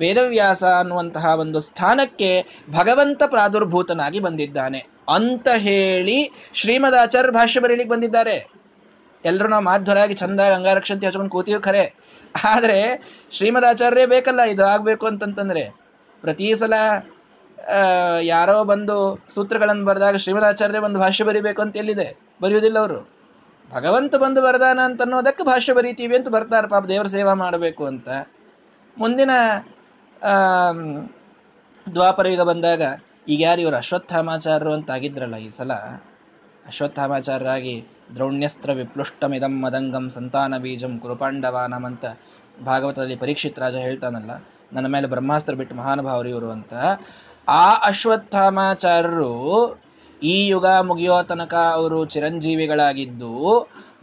ವೇದವ್ಯಾಸ 0.00 0.64
ಅನ್ನುವಂತಹ 0.64 1.26
ಒಂದು 1.38 1.61
ಸ್ಥಾನಕ್ಕೆ 1.61 2.30
ಭಗವಂತ 2.71 3.23
ಪ್ರಾದುರ್ಭೂತನಾಗಿ 3.26 4.21
ಬಂದಿದ್ದಾನೆ. 4.21 4.80
ಅಂತ 5.14 5.49
ಹೇಳಿ 5.57 6.19
ಶ್ರೀಮದಾಚಾರ್ಯ 6.54 7.30
ಭಾಷ್ಯ 7.30 7.61
ಬರೀಲಿಕ್ಕೆ 7.61 7.92
ಬಂದಿದ್ದಾರೆ. 7.95 8.37
ಎಲ್ಲರೂ 9.25 9.49
ನಾವು 9.49 9.64
ಮಾಧ್ವರಾಗಿ 9.64 10.14
ಚಂದ 10.14 10.40
ಗಂಗಾರಕ್ಷಂತಿ 10.40 11.07
ಹಚ್ಕೊಂಡು 11.07 11.30
ಕೂತೀವಿ 11.30 11.61
ಖರೆ. 11.61 11.85
ಆದ್ರೆ 12.45 12.78
ಶ್ರೀಮದಾಚಾರ್ಯೇ 13.30 14.07
ಬೇಕಲ್ಲ, 14.07 14.40
ಇದು 14.40 14.64
ಆಗಬೇಕು 14.64 15.07
ಅಂತಂತಂದ್ರೆ. 15.07 15.64
ಪ್ರತಿ 16.21 16.54
ಸಲ 16.54 16.75
ಯಾರೋ 18.23 18.64
ಬಂದು 18.64 18.97
ಸೂತ್ರಗಳನ್ನು 19.28 19.85
ಬರೆದಾಗ 19.85 20.16
ಶ್ರೀಮದಾಚಾರ್ಯ 20.16 20.78
ಒಂದು 20.78 20.99
ಭಾಷ್ಯ 20.99 21.25
ಬರಿಬೇಕು 21.25 21.62
ಅಂತ 21.62 21.76
ಎಲ್ಲಿದೆ? 21.76 22.09
ಬರೆಯುವುದಿಲ್ಲ 22.42 22.78
ಅವರು. 22.78 22.99
ಭಗವಂತ 23.73 24.16
ಬಂದು 24.16 24.42
ಬರದಾನ 24.42 24.78
ಅಂತ 24.85 25.02
ಅನ್ನೋದಕ್ಕೆ 25.02 25.45
ಭಾಷ್ಯ 25.45 25.73
ಬರೀತೀವಿ 25.73 26.16
ಅಂತ 26.16 26.28
ಬರ್ತಾರೆ. 26.28 26.69
ಪಾಪ 26.69 26.85
ದೇವರ 26.85 27.07
ಸೇವಾ 27.07 27.35
ಮಾಡಬೇಕು 27.35 27.87
ಅಂತ. 27.87 28.09
ಮುಂದಿನ 28.99 29.30
ದ್ವಾಪರ 31.87 32.27
ಯುಗ 32.33 32.43
ಬಂದಾಗ 32.50 32.83
ಈಗ 33.33 33.41
ಯಾರು 33.47 33.61
ಇವರು? 33.65 33.77
ಅಶ್ವತ್ಥಾಮಾಚಾರರು 33.83 34.73
ಅಂತ 34.77 34.91
ಆಗಿದ್ರಲ್ಲ 34.97 35.37
ಈ 35.47 35.49
ಸಲ. 35.59 35.73
ಅಶ್ವತ್ಥಾಮಾಚಾರ್ಯರಾಗಿ 36.71 37.75
ದ್ರೌಣ್ಯಸ್ತ್ರ 38.15 38.71
ವಿಪ್ಲುಷ್ಟಮಿದಂ 38.81 39.55
ಮದಂಗಂ 39.65 40.07
ಸಂತಾನ 40.17 40.55
ಬೀಜಂ 40.65 40.95
ಕುರುಪಾಂಡವಾನಂ 41.03 41.85
ಅಂತ 41.91 42.05
ಭಾಗವತದಲ್ಲಿ 42.69 43.17
ಪರೀಕ್ಷಿತ್ 43.23 43.61
ರಾಜ 43.62 43.77
ಹೇಳ್ತಾನಲ್ಲ, 43.87 44.33
ನನ್ನ 44.75 44.87
ಮೇಲೆ 44.95 45.07
ಬ್ರಹ್ಮಾಸ್ತ್ರ 45.15 45.55
ಬಿಟ್ಟು 45.61 45.77
ಮಹಾನುಭಾವರು 45.81 46.29
ಇವರು 46.35 46.50
ಅಂತ. 46.57 46.75
ಆ 47.61 47.67
ಅಶ್ವತ್ಥಾಮಾಚಾರ್ಯರು 47.91 49.33
ಈ 50.33 50.37
ಯುಗ 50.53 50.67
ಮುಗಿಯೋ 50.89 51.17
ತನಕ 51.31 51.55
ಅವರು 51.79 51.99
ಚಿರಂಜೀವಿಗಳಾಗಿದ್ದು 52.15 53.33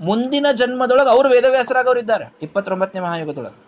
ಮುಂದಿನ 0.08 0.48
ಜನ್ಮದೊಳಗೆ 0.62 1.12
ಅವರು 1.16 1.28
ವೇದವ್ಯಾಸರಾಗವರಿದ್ದಾರೆ 1.36 2.26
ಇಪ್ಪತ್ತೊಂಬತ್ತನೇ 2.46 3.02
ಮಹಾಯುಗದೊಳಗೆ. 3.08 3.60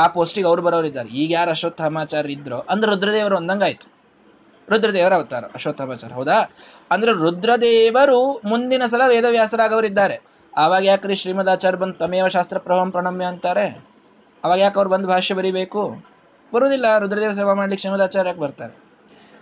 ಆ 0.00 0.06
ಪೋಸ್ಟಿಗೆ 0.06 0.46
ಬರೋರು 0.46 0.62
ಬರೋರಿದ್ದಾರೆ. 0.62 1.08
ಈಗ 1.08 1.30
ಯಾರು 1.32 1.50
ಅಶ್ವತ್ಥಾಮಾಚಾರ್ಯ 1.50 2.32
ಇದ್ರು, 2.32 2.58
ಅಂದ್ರೆ 2.60 2.88
ರುದ್ರದೇವರು 2.90 3.36
ಒಂದಂಗಾಯ್ತು 3.36 3.86
ರುದ್ರದೇವರ 4.68 5.14
ಅವತಾರ 5.14 5.44
ಅಶ್ವತ್ಥಾಮಾಚಾರ 5.54 6.12
ಹೌದಾ? 6.12 6.38
ಅಂದ್ರೆ 6.90 7.12
ರುದ್ರದೇವರು 7.12 8.18
ಮುಂದಿನ 8.44 8.82
ಸಲ 8.86 9.02
ವೇದವ್ಯಾಸರಾಗವರಿದ್ದಾರೆ. 9.08 10.16
ಆವಾಗ 10.56 10.82
ಯಾಕ್ರಿ 10.84 11.14
ಶ್ರೀಮದಾಚಾರ್ಯ 11.14 11.78
ಬಂದು 11.78 11.94
ತಮೇವ 11.94 12.28
ಶಾಸ್ತ್ರ 12.28 12.58
ಪ್ರಭಂ 12.58 12.90
ಪ್ರಣಮ್ಯ 12.90 13.24
ಅಂತಾರೆ? 13.24 13.66
ಅವಾಗ 14.44 14.58
ಯಾಕೆ 14.58 14.76
ಅವ್ರು 14.76 14.90
ಬಂದು 14.90 15.08
ಭಾಷ್ಯ 15.08 15.34
ಬರೀಬೇಕು? 15.34 15.82
ಬರುವುದಿಲ್ಲ 16.54 16.86
ರುದ್ರದೇವ 16.98 17.32
ಸೇವಾ 17.32 17.54
ಮಾಡ್ಲಿಕ್ಕೆ 17.54 17.80
ಶ್ರೀಮದಾಚಾರ್ಯಕ್ಕೆ 17.80 18.42
ಬರ್ತಾರೆ? 18.42 18.74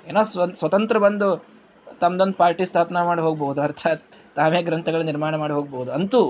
ಏನೋ 0.09 0.23
ಸ್ವ, 0.23 0.51
ಸ್ವತಂತ್ರ 0.53 0.99
ಬಂದು 0.99 1.29
ತಮ್ದೊಂದು 2.01 2.35
ಪಾರ್ಟಿ 2.35 2.65
ಸ್ಥಾಪನೆ 2.65 3.07
ಮಾಡಿ 3.07 3.21
ಹೋಗ್ಬೋದು, 3.21 3.61
ಅರ್ಥಾತ್ 3.63 4.03
ತಾವೇ 4.37 4.63
ಗ್ರಂಥಗಳ 4.63 5.03
ನಿರ್ಮಾಣ 5.03 5.35
ಮಾಡಿ 5.37 5.53
ಹೋಗ್ಬೋದು. 5.53 5.93
ಅಂತೂ 5.93 6.23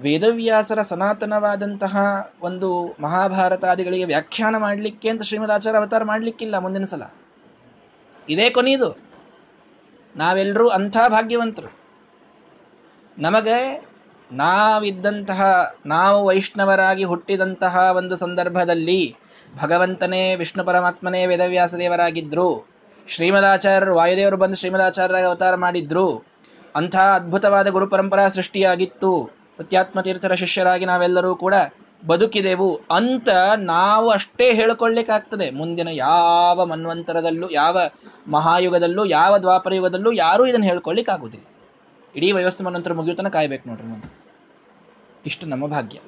ವೇದವ್ಯಾಸರ 0.00 0.82
ಸನಾತನವಾದಂತಹ 0.82 1.96
ಒಂದು 2.40 2.96
ಮಹಾಭಾರತಾದಿಗಳಿಗೆ 3.00 4.04
ವ್ಯಾಖ್ಯಾನ 4.04 4.56
ಮಾಡಲಿಕ್ಕೆ 4.56 5.08
ಅಂತ 5.08 5.22
ಶ್ರೀಮದಾಚಾರ್ಯ 5.22 5.78
ಅವತಾರ 5.78 6.04
ಮಾಡಲಿಕ್ಕಿಲ್ಲ 6.04 6.58
ಮುಂದಿನ 6.58 6.84
ಸಲ. 6.84 7.02
ಇದೇ 8.28 8.50
ಕೊನೆಯದು. 8.50 9.12
ನಾವೆಲ್ಲರೂ 10.16 10.68
ಅಂಥ 10.68 10.96
ಭಾಗ್ಯವಂತರು. 11.08 11.78
ನಮಗೆ 13.18 13.88
ನಾವಿದ್ದಂತಹ, 14.32 15.72
ನಾವು 15.86 16.26
ವೈಷ್ಣವರಾಗಿ 16.26 17.04
ಹುಟ್ಟಿದಂತಹ 17.04 17.94
ಒಂದು 17.96 18.16
ಸಂದರ್ಭದಲ್ಲಿ 18.16 19.16
ಭಗವಂತನೇ, 19.62 20.36
ವಿಷ್ಣು 20.36 20.64
ಪರಮಾತ್ಮನೇ, 20.64 21.26
ವೇದವ್ಯಾಸ 21.26 21.74
ದೇವರಾಗಿದ್ರು, 21.74 22.68
ಶ್ರೀಮದಾಚಾರ್ಯರು, 23.08 23.94
ವಾಯುದೇವರು 23.94 24.36
ಬಂದು 24.36 24.56
ಶ್ರೀಮದಾಚಾರ್ಯರಾಗಿ 24.56 25.26
ಅವತಾರ 25.26 25.54
ಮಾಡಿದ್ರು, 25.54 26.26
ಅಂಥ 26.76 26.96
ಅದ್ಭುತವಾದ 26.96 27.68
ಗುರು 27.68 27.86
ಪರಂಪರಾ 27.86 28.28
ಸೃಷ್ಟಿಯಾಗಿತ್ತು. 28.28 29.41
ಸತ್ಯಾತ್ಮ 29.56 30.00
ತೀರ್ಥರ 30.00 30.34
ಶಿಷ್ಯರಾಗಿ 30.34 30.84
ನಾವೆಲ್ಲರೂ 30.84 31.36
ಕೂಡ 31.36 31.54
ಬದುಕಿದೆವು 32.06 32.80
ಅಂತ 32.90 33.28
ನಾವು 33.56 34.10
ಅಷ್ಟೇ 34.10 34.54
ಹೇಳ್ಕೊಳ್ಳಿಕ್ಕಾಗ್ತದೆ. 34.54 35.50
ಮುಂದಿನ 35.50 35.88
ಯಾವ 35.88 36.64
ಮನ್ವಂತರದಲ್ಲೂ, 36.64 37.50
ಯಾವ 37.50 37.80
ಮಹಾಯುಗದಲ್ಲೂ, 38.26 39.04
ಯಾವ 39.04 39.38
ದ್ವಾಪರ 39.38 39.74
ಯುಗದಲ್ಲೂ 39.74 40.12
ಯಾರೂ 40.12 40.46
ಇದನ್ನು 40.46 40.66
ಹೇಳ್ಕೊಳ್ಳಿಕ್ಕಾಗುವುದಿಲ್ಲ. 40.66 41.46
ಇಡೀ 42.16 42.32
ವ್ಯವಸ್ಥೆ 42.32 42.64
ಮನ್ವಂತರ 42.64 42.92
ಮುಗಿಯುತ್ತನ 42.92 43.28
ಕಾಯ್ಬೇಕು 43.28 43.68
ನೋಡ್ರಿ 43.68 43.86
ಮುಂದೆ. 43.86 44.22
ಇಷ್ಟು 45.26 45.46
ನಮ್ಮ 45.46 45.66
ಭಾಗ್ಯ. 45.66 45.98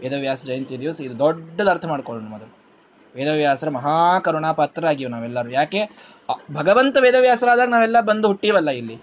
ವೇದವ್ಯಾಸ 0.00 0.44
ಜಯಂತಿ 0.44 0.80
ದಿವಸ 0.80 1.00
ಇದು 1.00 1.18
ದೊಡ್ಡದ 1.18 1.68
ಅರ್ಥ 1.68 1.86
ಮಾಡ್ಕೊಳ್ಳೋಣ 1.86 2.28
ಮೊದಲು. 2.28 2.64
ವೇದವ್ಯಾಸರ 3.16 3.68
ಮಹಾಕರುಣಾಪಾತ್ರರಾಗಿವೆ 3.68 5.10
ನಾವೆಲ್ಲರೂ. 5.10 5.50
ಯಾಕೆ? 5.50 6.10
ಭಗವಂತ 6.52 6.96
ವೇದವ್ಯಾಸರಾದಾಗ 7.00 7.68
ನಾವೆಲ್ಲ 7.68 8.00
ಬಂದು 8.00 8.28
ಹುಟ್ಟೀವಲ್ಲ 8.28 8.70
ಇಲ್ಲಿ. 8.70 8.98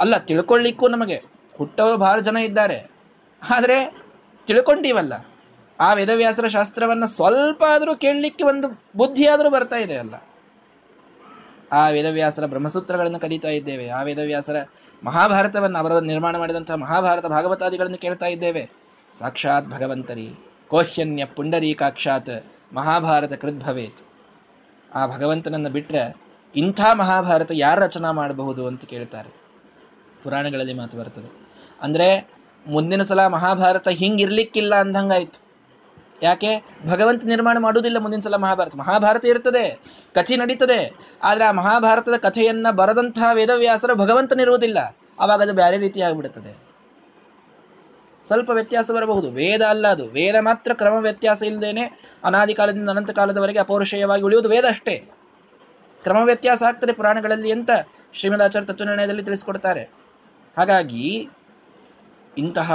ಅಲ್ಲ, 0.00 0.18
ತಿಳ್ಕೊಳ್ಳಿಕ್ಕೂ 0.18 0.88
ನಮಗೆ 0.88 1.22
ಹುಟ್ಟವರು 1.56 1.96
ಭಾಳ 1.96 2.20
ಜನ 2.20 2.36
ಇದ್ದಾರೆ. 2.36 2.95
ಆದರೆ 3.50 4.06
ತಿಳ್ಕೊಂಡೀವಲ್ಲ. 4.46 5.12
ಆ 5.80 5.92
ವೇದವ್ಯಾಸರ 5.92 6.46
ಶಾಸ್ತ್ರವನ್ನು 6.46 7.06
ಸ್ವಲ್ಪ 7.06 7.64
ಆದರೂ 7.64 7.94
ಕೇಳಲಿಕ್ಕೆ 7.94 8.44
ಒಂದು 8.44 8.82
ಬುದ್ಧಿಯಾದರೂ 8.96 9.50
ಬರ್ತಾ 9.50 9.76
ಇದೆ 9.76 9.96
ಅಲ್ಲ. 9.96 10.14
ಆ 11.72 11.88
ವೇದವ್ಯಾಸರ 11.88 12.46
ಬ್ರಹ್ಮಸೂತ್ರಗಳನ್ನು 12.46 13.20
ಕಲಿತಾ 13.20 13.48
ಇದ್ದೇವೆ. 13.48 13.88
ಆ 13.88 14.02
ವೇದವ್ಯಾಸರ 14.02 14.56
ಮಹಾಭಾರತವನ್ನು 15.04 15.78
ಅವರ 15.78 15.98
ನಿರ್ಮಾಣ 15.98 16.36
ಮಾಡಿದಂಥ 16.36 16.70
ಮಹಾಭಾರತ 16.70 17.26
ಭಾಗವತಾದಿಗಳನ್ನು 17.26 17.98
ಕೇಳ್ತಾ 17.98 18.26
ಇದ್ದೇವೆ. 18.26 18.70
ಸಾಕ್ಷಾತ್ 19.18 19.68
ಭಗವಂತರಿ. 19.68 20.30
ಕೋಹ್ಯನ್ಯ 20.68 21.24
ಪುಂಡರೀಕಾಕ್ಷಾತ್ 21.24 22.30
ಮಹಾಭಾರತ 22.74 23.32
ಕೃದ್ಭವೇತ್ 23.32 24.02
ಆ 24.94 25.06
ಭಗವಂತನನ್ನು 25.06 25.70
ಬಿಟ್ಟರೆ 25.70 26.16
ಇಂಥ 26.56 26.80
ಮಹಾಭಾರತ 26.94 27.50
ಯಾರು 27.54 27.80
ರಚನಾ 27.80 28.12
ಮಾಡಬಹುದು 28.12 28.66
ಅಂತ 28.66 28.84
ಕೇಳ್ತಾರೆ. 28.84 29.28
ಪುರಾಣಗಳಲ್ಲಿ 30.22 30.74
ಮಾತು 30.74 30.98
ಬರ್ತದೆ. 30.98 31.48
ಅಂದ್ರೆ 31.82 32.35
ಮುಂದಿನ 32.66 33.02
ಸಲ 33.02 33.26
ಮಹಾಭಾರತ 33.26 33.88
ಹಿಂಗಿರ್ಲಿಕ್ಕಿಲ್ಲ 33.88 34.74
ಅಂದಂಗಾಯ್ತು. 34.74 35.46
ಯಾಕೆ? 36.22 36.64
ಭಗವಂತ 36.86 37.24
ನಿರ್ಮಾಣ 37.24 37.58
ಮಾಡುವುದಿಲ್ಲ 37.60 37.98
ಮುಂದಿನ 37.98 38.20
ಸಲ 38.20 38.36
ಮಹಾಭಾರತ. 38.36 38.76
ಮಹಾಭಾರತ 38.76 39.24
ಇರ್ತದೆ 39.24 39.80
ಕಥೆ 40.14 40.36
ನಡೀತದೆ. 40.36 40.94
ಆದ್ರೆ 41.22 41.44
ಆ 41.44 41.50
ಮಹಾಭಾರತದ 41.50 42.16
ಕಥೆಯನ್ನ 42.16 42.66
ಬರದಂತಹ 42.70 43.30
ವೇದವ್ಯಾಸರು 43.32 43.94
ಭಗವಂತನಿರುವುದಿಲ್ಲ 43.96 44.96
ಅವಾಗ 45.20 45.42
ಅದು 45.42 45.52
ಬೇರೆ 45.52 45.78
ರೀತಿ 45.78 46.00
ಆಗಿಬಿಡುತ್ತದೆ 46.00 46.66
ಸ್ವಲ್ಪ 48.26 48.50
ವ್ಯತ್ಯಾಸ 48.50 48.90
ಬರಬಹುದು. 48.90 49.30
ವೇದ 49.30 49.62
ಅಲ್ಲ 49.62 49.88
ಅದು. 49.88 50.04
ವೇದ 50.04 50.34
ಮಾತ್ರ 50.40 50.74
ಕ್ರಮ 50.74 50.92
ವ್ಯತ್ಯಾಸ 50.92 51.42
ಇಲ್ಲದೇನೆ 51.42 52.00
ಅನಾದಿ 52.24 52.54
ಕಾಲದಿಂದ 52.54 52.88
ಅನಂತ 52.88 53.10
ಕಾಲದವರೆಗೆ 53.10 53.58
ಅಪೌರುಷೇಯವಾಗಿ 53.58 54.22
ಉಳಿಯುವುದು 54.22 54.48
ವೇದ 54.48 54.64
ಅಷ್ಟೇ. 54.68 55.10
ಕ್ರಮ 56.02 56.22
ವ್ಯತ್ಯಾಸ 56.24 56.62
ಆಗ್ತದೆ 56.62 56.92
ಪುರಾಣಗಳಲ್ಲಿ 56.92 57.52
ಅಂತ 57.52 57.70
ಶ್ರೀಮದಾಚಾರ್ಯ 58.12 58.66
ತತ್ವನಿರ್ಣಯದಲ್ಲಿ 58.66 59.22
ತಿಳಿಸಿಕೊಡ್ತಾರೆ. 59.22 59.90
ಹಾಗಾಗಿ 60.56 61.28
ಇಂತಹ 62.38 62.74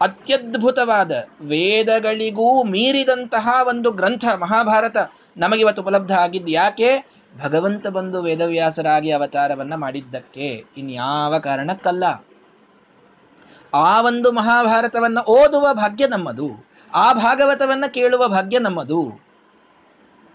ಅತ್ಯದ್ಭುತವಾದ 0.00 1.12
ವೇದಗಳಿಗೂ 1.40 2.62
ಮೀರಿದಂತಹ 2.62 3.60
ಒಂದು 3.68 3.90
ಗ್ರಂಥ 3.90 4.24
ಮಹಾಭಾರತ 4.40 4.96
ನಮಗಿವತ್ತು 5.36 5.82
ಉಪಲಬ್ಧ 5.82 6.12
ಆಗಿದ್ದು 6.12 6.52
ಯಾಕೆ? 6.52 7.16
ಭಗವಂತ 7.42 7.86
ಬಂದು 7.86 8.22
ವೇದವ್ಯಾಸರಾಗಿ 8.22 9.10
ಅವತಾರವನ್ನ 9.10 9.74
ಮಾಡಿದ್ದಕ್ಕೆ 9.74 10.64
ಇನ್ಯಾವ 10.76 11.38
ಕಾರಣಕ್ಕಲ್ಲ. 11.38 12.04
ಆ 13.74 14.02
ಒಂದು 14.02 14.32
ಮಹಾಭಾರತವನ್ನ 14.32 15.18
ಓದುವ 15.18 15.68
ಭಾಗ್ಯ 15.72 16.06
ನಮ್ಮದು, 16.06 16.66
ಆ 16.94 17.12
ಭಾಗವತವನ್ನ 17.12 17.84
ಕೇಳುವ 17.86 18.28
ಭಾಗ್ಯ 18.28 18.58
ನಮ್ಮದು. 18.58 19.26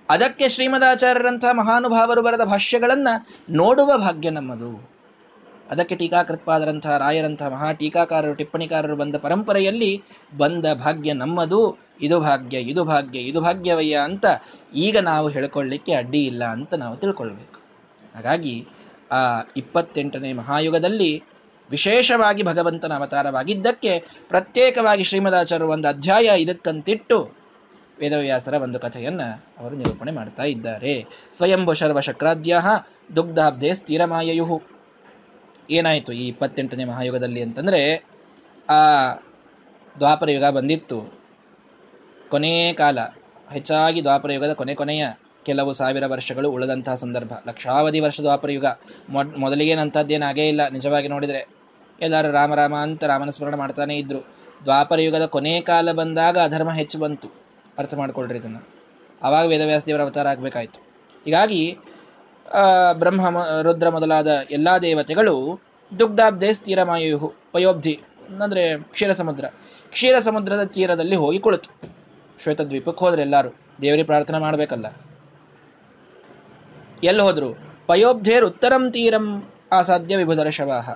ಅದಕ್ಕೆ 0.09 0.49
ಶ್ರೀಮದಾಚಾರ್ಯರಂತಹ 0.49 1.51
ಮಹಾನುಭಾವರು 1.51 2.21
ಬರೆದ 2.21 2.41
ಭಾಷ್ಯಗಳನ್ನ 2.41 3.07
ನೋಡುವ 3.49 3.97
ಭಾಗ್ಯ 3.97 4.29
ನಮ್ಮದು. 4.29 5.00
ಅದಕ್ಕೆ 5.71 5.95
ಟೀಕಾಕೃತ್ಪಾದರಂತಹ 5.95 6.97
ರಾಯರಂತಹ 6.97 7.47
ಮಹಾ 7.47 7.71
ಟೀಕಾಕಾರರು, 7.71 8.33
ಟಿಪ್ಪಣಿಕಾರರು 8.33 8.95
ಬಂದ 8.95 9.15
ಪರಂಪರೆಯಲ್ಲಿ 9.15 10.03
ಬಂದ 10.37 10.65
ಭಾಗ್ಯ 10.73 11.13
ನಮ್ಮದು. 11.13 11.77
ಇದು 12.01 12.19
ಭಾಗ್ಯ 12.19 12.57
ಇದು 12.57 12.83
ಭಾಗ್ಯ, 12.83 13.19
ಇದು 13.19 13.41
ಭಾಗ್ಯವಯ್ಯ 13.41 13.95
ಅಂತ 14.03 14.25
ಈಗ 14.75 14.97
ನಾವು 14.97 15.27
ಹೇಳ್ಕೊಳ್ಳಿಕ್ಕೆ 15.27 15.93
ಅಡ್ಡಿ 15.93 16.25
ಇಲ್ಲ 16.25 16.43
ಅಂತ 16.43 16.73
ನಾವು 16.73 16.95
ತಿಳ್ಕೊಳ್ಬೇಕು. 16.95 17.59
ಹಾಗಾಗಿ 18.15 18.67
ಆ 19.11 19.21
ಇಪ್ಪತ್ತೆಂಟನೇ 19.57 20.33
ಮಹಾಯುಗದಲ್ಲಿ 20.33 21.23
ವಿಶೇಷವಾಗಿ 21.69 22.43
ಭಗವಂತನ 22.43 22.93
ಅವತಾರವಾಗಿದ್ದಕ್ಕೆ 22.93 23.91
ಪ್ರತ್ಯೇಕವಾಗಿ 24.29 25.03
ಶ್ರೀಮದಾಚಾರ್ಯರು 25.03 25.71
ಒಂದು 25.71 25.87
ಅಧ್ಯಾಯ 25.87 26.41
ಇದಕ್ಕಂತಿಟ್ಟು 26.41 27.17
ವೇದವ್ಯಾಸರ 27.99 28.53
ಒಂದು 28.53 28.79
ಕಥೆಯನ್ನು 28.79 29.27
ಅವರು 29.59 29.75
ನಿರೂಪಣೆ 29.75 30.11
ಮಾಡ್ತಾ 30.11 30.43
ಇದ್ದಾರೆ. 30.43 31.05
ಸ್ವಯಂಭು 31.31 31.73
ಶರ್ವ 31.73 31.99
ಶಕ್ರಾದ್ಯ 31.99 32.61
ದುಗ್ಧಾಬ್ಧೆ 33.15 33.73
ಏನಾಯಿತು 35.69 36.13
ಈ 36.13 36.27
ಇಪ್ಪತ್ತೆಂಟನೇ 36.27 36.85
ಮಹಾಯುಗದಲ್ಲಿ 36.85 37.41
ಅಂತಂದರೆ, 37.41 38.05
ಆ 38.69 39.13
ದ್ವಾಪರ 39.99 40.29
ಯುಗ 40.29 40.45
ಬಂದಿತ್ತು. 40.45 41.21
ಕೊನೆಯ 42.29 42.73
ಕಾಲ, 42.73 42.99
ಹೆಚ್ಚಾಗಿ 43.51 44.01
ದ್ವಾಪರ 44.01 44.31
ಯುಗದ 44.31 44.53
ಕೊನೆ 44.53 44.75
ಕೊನೆಯ 44.75 45.07
ಕೆಲವು 45.43 45.73
ಸಾವಿರ 45.73 46.05
ವರ್ಷಗಳು 46.05 46.51
ಉಳಿದಂತಹ 46.51 46.95
ಸಂದರ್ಭ. 46.95 47.33
ಲಕ್ಷಾವಧಿ 47.47 47.99
ವರ್ಷ 47.99 48.21
ದ್ವಾಪರ 48.21 48.51
ಯುಗ. 48.51 48.65
ಮೊದ್ 49.09 49.37
ಮೊದಲಿಗೇನಂಥದ್ದೇನಾಗೇ 49.37 50.47
ಇಲ್ಲ. 50.47 50.67
ನಿಜವಾಗಿ 50.67 51.07
ನೋಡಿದರೆ 51.07 51.47
ಎಲ್ಲರೂ 52.01 52.31
ರಾಮ 52.31 52.55
ರಾಮ 52.55 52.75
ಅಂತ 52.75 53.03
ರಾಮನ 53.03 53.29
ಸ್ಮರಣೆ 53.29 53.57
ಮಾಡ್ತಾನೇ 53.57 53.95
ಇದ್ರು. 53.95 54.19
ದ್ವಾಪರ 54.63 54.99
ಯುಗದ 54.99 55.25
ಕೊನೆಯ 55.25 55.61
ಕಾಲ 55.61 55.91
ಬಂದಾಗ 55.91 56.37
ಅಧರ್ಮ 56.37 56.71
ಹೆಚ್ಚು 56.71 56.99
ಬಂತು. 56.99 57.29
ಅರ್ಥ 57.77 57.93
ಮಾಡ್ಕೊಳ್ರಿ 57.93 58.37
ಇದನ್ನು. 58.37 58.67
ಆವಾಗ 59.23 59.47
ವೇದವ್ಯಾಸ 59.47 59.85
ದೇವರ 59.85 60.01
ಅವತಾರ 60.01 60.27
ಆಗಬೇಕಾಯಿತು. 60.27 60.83
ಹೀಗಾಗಿ 61.25 61.77
ಬ್ರಹ್ಮ 62.93 63.37
ರುದ್ರ 63.61 63.89
ಮೊದಲಾದ 63.89 64.27
ಎಲ್ಲಾ 64.51 64.77
ದೇವತೆಗಳು 64.77 65.61
ದುಗ್ಧಾಬ್ಧೆ 65.99 66.53
ಸ್ಥಿರಮಾಯು 66.53 67.33
ಪಯೋಬ್ಧಿ, 67.51 67.99
ಅಂದ್ರೆ 68.43 68.83
ಕ್ಷೀರ 68.83 69.11
ಸಮುದ್ರ 69.11 69.45
ಕ್ಷೀರ 69.89 70.19
ಸಮುದ್ರದ 70.19 70.63
ತೀರದಲ್ಲಿ 70.63 71.15
ಹೋಗಿ 71.15 71.39
ಕುಳಿತು. 71.39 71.91
ಶ್ವೇತದ್ವೀಪಕ್ಕೆ 72.43 73.05
ಹೋದ್ರೆ 73.05 73.21
ಎಲ್ಲರೂ. 73.21 73.55
ದೇವರಿಗೆ 73.81 74.03
ಪ್ರಾರ್ಥನೆ 74.03 74.39
ಮಾಡಬೇಕಲ್ಲ. 74.39 74.85
ಎಲ್ಲಿ 77.03 77.21
ಹೋದ್ರು? 77.21 77.57
ಪಯೋಬ್ಧೇರ್ 77.87 78.45
ಉತ್ತರಂ 78.45 78.91
ತೀರಂ 78.91 79.53
ಆಸಾಧ್ಯ 79.71 80.17
ವಿಭುಧರ 80.17 80.49
ಶವಾಹ. 80.49 80.89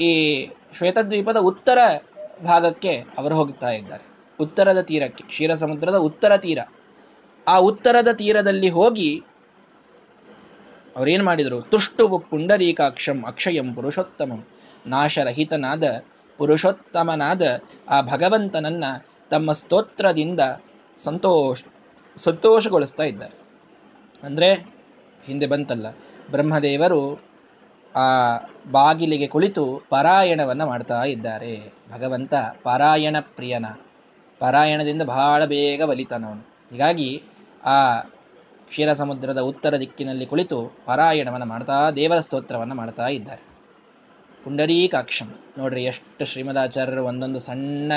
ಈ 0.00 0.46
ಶ್ವೇತದ್ವೀಪದ 0.78 1.36
ಉತ್ತರ 1.36 1.78
ಭಾಗಕ್ಕೆ 2.44 3.04
ಅವರು 3.18 3.34
ಹೋಗ್ತಾ 3.34 3.70
ಇದ್ದಾರೆ. 3.70 4.06
ಉತ್ತರದ 4.40 4.80
ತೀರಕ್ಕೆ 4.80 5.24
ಕ್ಷೀರ 5.24 5.54
ಸಮುದ್ರದ 5.54 5.94
ಉತ್ತರ 5.94 6.36
ತೀರ. 6.36 6.58
ಆ 7.48 7.56
ಉತ್ತರದ 7.56 8.08
ತೀರದಲ್ಲಿ 8.12 8.68
ಹೋಗಿ 8.68 9.22
ಅವರೇನು 10.96 11.24
ಮಾಡಿದರು? 11.24 11.62
ತುಷ್ಟುವು 11.62 12.18
ಪುಂಡರೀಕಾಕ್ಷಂ 12.18 13.24
ಅಕ್ಷಯಂ 13.26 13.74
ಪುರುಷೋತ್ತಮಂ. 13.74 14.46
ನಾಶರಹಿತನಾದ 14.86 15.84
ಪುರುಷೋತ್ತಮನಾದ 16.38 17.42
ಆ 17.88 18.00
ಭಗವಂತನನ್ನ 18.00 18.84
ತಮ್ಮ 19.30 19.52
ಸ್ತೋತ್ರದಿಂದ 19.52 20.40
ಸಂತೋಷ, 20.98 21.62
ಸಂತೋಷಗೊಳಿಸ್ತಾ 22.16 23.02
ಇದ್ದಾರೆ. 23.02 23.34
ಅಂದರೆ, 24.22 24.52
ಹಿಂದೆ 25.24 25.46
ಬಂತಲ್ಲ, 25.46 25.90
ಬ್ರಹ್ಮದೇವರು 26.30 27.22
ಆ 27.96 28.36
ಬಾಗಿಲಿಗೆ 28.70 29.26
ಕುಳಿತು 29.26 29.82
ಪಾರಾಯಣವನ್ನು 29.90 30.66
ಮಾಡ್ತಾ 30.66 31.04
ಇದ್ದಾರೆ. 31.04 31.74
ಭಗವಂತ 31.92 32.34
ಪಾರಾಯಣ 32.62 33.16
ಪ್ರಿಯನ, 33.20 33.66
ಪಾರಾಯಣದಿಂದ 34.38 35.02
ಬಹಳ 35.02 35.44
ಬೇಗ 35.44 35.82
ಬಲಿತಾನವನು. 35.82 36.40
ಹೀಗಾಗಿ 36.72 37.22
ಆ 37.64 38.00
ಕ್ಷೀರ 38.68 38.92
ಸಮುದ್ರದ 38.92 39.38
ಉತ್ತರ 39.38 39.76
ದಿಕ್ಕಿನಲ್ಲಿ 39.76 40.26
ಕುಳಿತು 40.26 40.78
ಪಾರಾಯಣವನ್ನು 40.86 41.46
ಮಾಡ್ತಾ 41.46 41.90
ದೇವರ 41.90 42.20
ಸ್ತೋತ್ರವನ್ನು 42.20 42.74
ಮಾಡ್ತಾ 42.74 43.08
ಇದ್ದಾರೆ. 43.08 43.42
ಪುಂಡರೀಕಾಕ್ಷಂ. 44.44 45.40
ನೋಡ್ರಿ 45.58 45.84
ಎಷ್ಟು 45.84 46.24
ಶ್ರೀಮದಾಚಾರ್ಯರು 46.24 47.04
ಒಂದೊಂದು 47.04 47.40
ಸಣ್ಣ 47.40 47.92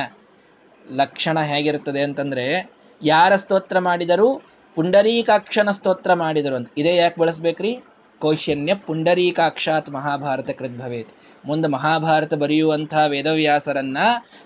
ಲಕ್ಷಣ 0.91 1.39
ಹೇಗಿರುತ್ತದೆ 1.39 2.01
ಅಂತಂದ್ರೆ, 2.01 2.71
ಯಾರ 3.03 3.35
ಸ್ತೋತ್ರ 3.35 3.79
ಮಾಡಿದರೂ 3.79 4.41
ಪುಂಡರೀಕಾಕ್ಷನ 4.75 5.71
ಸ್ತೋತ್ರ 5.71 6.13
ಮಾಡಿದರು 6.13 6.55
ಅಂತ. 6.55 6.71
ಇದೇ 6.77 6.95
ಯಾಕೆ 6.95 7.21
ಬಳಸ್ಬೇಕ್ರಿ? 7.21 7.79
ಕೌಶನ್ಯ 8.19 8.75
ಪುಂಡರೀಕಾಕ್ಷಾತ್ 8.75 9.89
ಮಹಾಭಾರತ 9.89 10.49
ಕೃದ್ಭವೇತ್ 10.49 11.09
ಮುಂದೆ 11.45 11.67
ಮಹಾಭಾರತ 11.67 12.33
ಬರೆಯುವಂತಹ 12.33 13.05
ವೇದವ್ಯಾಸರನ್ನ 13.07 13.97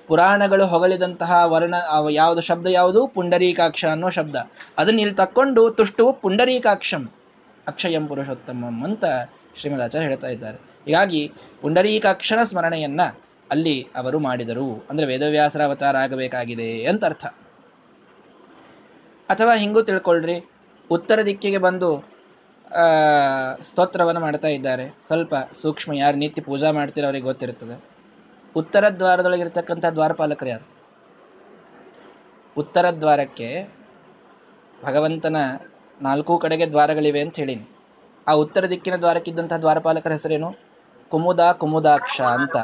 ಪುರಾಣಗಳು 0.08 0.66
ಹೊಗಳಿದಂತಹ 0.66 1.34
ವರ್ಣ 1.46 1.76
ಯಾವುದು 2.10 2.42
ಶಬ್ದ 2.42 2.68
ಯಾವುದು? 2.68 3.08
ಪುಂಡರೀಕಾಕ್ಷ 3.08 3.86
ಅನ್ನೋ 3.86 4.10
ಶಬ್ದ. 4.10 4.36
ಅದನ್ನ 4.78 5.00
ಇಲ್ಲಿ 5.00 5.16
ತಕ್ಕೊಂಡು 5.16 5.70
ತುಷ್ಟು 5.70 6.14
ಪುಂಡರೀಕಾಕ್ಷಂ, 6.14 7.10
ಅಕ್ಷಯಂ 7.68 8.08
ಪುರುಷೋತ್ತಮಂ 8.08 8.84
ಅಂತ 8.84 9.06
ಶ್ರೀಮದಾಚಾರ್ಯ 9.56 10.08
ಹೇಳ್ತಾ 10.08 10.28
ಇದ್ದಾರೆ. 10.28 10.58
ಹೀಗಾಗಿ 10.86 11.32
ಪುಂಡರೀಕಾಕ್ಷನ 11.62 12.44
ಸ್ಮರಣೆಯನ್ನ 12.44 13.02
ಅಲ್ಲಿ 13.52 13.88
ಅವರು 13.96 14.20
ಮಾಡಿದರು. 14.20 14.88
ಅಂದ್ರೆ 14.90 15.08
ವೇದವ್ಯಾಸರ 15.08 15.62
ಅವತಾರ 15.62 15.98
ಆಗಬೇಕಾಗಿದೆ 15.98 16.86
ಅಂತ 16.86 17.06
ಅರ್ಥ. 17.06 17.26
ಅಥವಾ 19.30 19.56
ಹಿಂಗೂ 19.56 19.82
ತಿಳ್ಕೊಳ್ರಿ. 19.82 20.50
ಉತ್ತರ 20.92 21.22
ದಿಕ್ಕಿಗೆ 21.22 21.58
ಬಂದು 21.58 22.13
ಸ್ತೋತ್ರವನ್ನು 23.62 24.22
ಮಾಡ್ತಾ 24.22 24.48
ಇದ್ದಾರೆ. 24.48 24.86
ಸ್ವಲ್ಪ 25.08 25.36
ಸೂಕ್ಷ್ಮ, 25.54 25.94
ಯಾರು 25.94 26.18
ನಿತ್ಯ 26.18 26.42
ಪೂಜಾ 26.42 26.72
ಮಾಡ್ತಿರೋ 26.72 27.06
ಅವ್ರಿಗೆ 27.06 27.26
ಗೊತ್ತಿರುತ್ತದೆ. 27.26 27.84
ಉತ್ತರ 28.56 28.90
ದ್ವಾರದೊಳಗಿರ್ತಕ್ಕಂಥ 28.90 29.86
ದ್ವಾರಪಾಲಕರು 29.86 30.50
ಯಾರು? 30.50 30.66
ಉತ್ತರ 32.58 32.90
ದ್ವಾರಕ್ಕೆ 32.90 33.70
ಭಗವಂತನ 34.86 35.36
ನಾಲ್ಕು 36.02 36.38
ಕಡೆಗೆ 36.38 36.66
ದ್ವಾರಗಳಿವೆ 36.66 37.22
ಅಂತ 37.22 37.36
ಹೇಳೀನಿ. 37.36 37.70
ಆ 38.28 38.32
ಉತ್ತರ 38.32 38.66
ದಿಕ್ಕಿನ 38.66 38.96
ದ್ವಾರಕ್ಕಿದ್ದಂಥ 38.96 39.54
ದ್ವಾರಪಾಲಕರ 39.54 40.12
ಹೆಸರೇನು? 40.12 40.63
ಕುಮುದ 41.14 41.40
ಕುಮುದಾಕ್ಷ 41.52 42.22
ಅಂತ. 42.22 42.58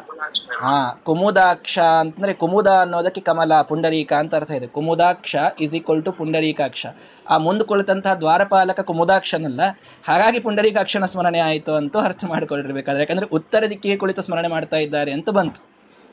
ಹಾ, 0.60 1.02
ಕುಮುದಾಕ್ಷ 1.04 1.80
ಅಂತಂದ್ರೆ 1.80 2.34
ಕುಮುದ 2.34 2.68
ಅನ್ನೋದಕ್ಕೆ 2.68 3.22
ಕಮಲ, 3.22 3.62
ಪುಂಡರೀಕ 3.62 4.14
ಅಂತ 4.14 4.36
ಅರ್ಥ 4.36 4.52
ಇದೆ. 4.52 4.68
ಕುಮುದಾಕ್ಷ 4.68 5.36
ಇಸ್ 5.60 5.76
ಈಕ್ವಲ್ 5.76 6.04
ಟು 6.06 6.12
ಪುಂಡರೀಕಾಕ್ಷ. 6.12 6.86
ಆ 7.30 7.38
ಮುಂದೆ 7.38 7.66
ಕುಳಿತಂತಹ 7.66 8.14
ದ್ವಾರಪಾಲಕ 8.14 8.80
ಕುಮುದಾಕ್ಷನಲ್ಲ, 8.80 9.62
ಹಾಗಾಗಿ 10.08 10.40
ಪುಂಡರೀಕಾಕ್ಷನ 10.40 11.06
ಸ್ಮರಣೆ 11.06 11.40
ಆಯಿತು 11.40 11.74
ಅಂತ 11.74 11.98
ಅರ್ಥ 11.98 12.26
ಮಾಡಿಕೊಳ್ಳಿರ್ಬೇಕಾದ್ರೆ 12.26 13.02
ಯಾಕಂದ್ರೆ 13.02 13.28
ಉತ್ತರ 13.28 13.64
ದಿಕ್ಕಿಗೆ 13.70 13.98
ಕುಳಿತು 13.98 14.22
ಸ್ಮರಣೆ 14.22 14.48
ಮಾಡ್ತಾ 14.48 14.78
ಇದ್ದಾರೆ 14.78 15.12
ಅಂತ 15.12 15.30
ಬಂತು. 15.30 15.62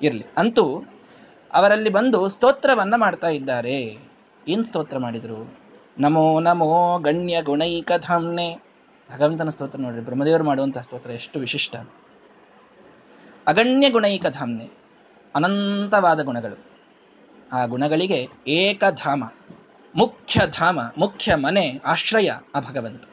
ಇರ್ಲಿ. 0.02 0.24
ಅಂತೂ 0.36 0.64
ಅವರಲ್ಲಿ 1.54 1.90
ಬಂದು 1.90 2.28
ಸ್ತೋತ್ರವನ್ನ 2.28 2.94
ಮಾಡ್ತಾ 2.96 3.28
ಇದ್ದಾರೆ. 3.28 3.76
ಏನ್ 4.48 4.64
ಸ್ತೋತ್ರ 4.64 4.98
ಮಾಡಿದ್ರು? 4.98 5.38
ನಮೋ 5.98 6.40
ನಮೋ 6.40 6.98
ಗಣ್ಯ 6.98 7.42
ಗುಣೈಕ 7.42 7.92
ಧಾಮ್ನೆ 7.98 8.48
ಭಗವಂತನ 9.14 9.48
ಸ್ತೋತ್ರ 9.48 9.78
ನೋಡ್ರಿ. 9.78 10.00
ಬ್ರಹ್ಮದೇವರು 10.00 10.44
ಮಾಡುವಂತಹ 10.44 10.80
ಸ್ತೋತ್ರ 10.80 11.10
ಎಷ್ಟು 11.10 11.38
ವಿಶಿಷ್ಟ. 11.38 11.76
ಅಗಣ್ಯ 13.46 13.90
ಗುಣೈಕ 13.90 14.26
ಧಾಮ್ನೆ 14.26 14.70
ಅನಂತವಾದ 15.34 16.22
ಗುಣಗಳು. 16.22 16.66
ಆ 17.52 17.66
ಗುಣಗಳಿಗೆ 17.66 18.28
ಏಕಧಾಮ, 18.48 19.24
ಮುಖ್ಯ 19.96 20.40
ಧಾಮ, 20.46 20.80
ಮುಖ್ಯ 20.98 21.34
ಮನೆ, 21.34 21.80
ಆಶ್ರಯ, 21.86 22.30
ಆ 22.54 22.60
ಭಗವಂತ. 22.60 23.04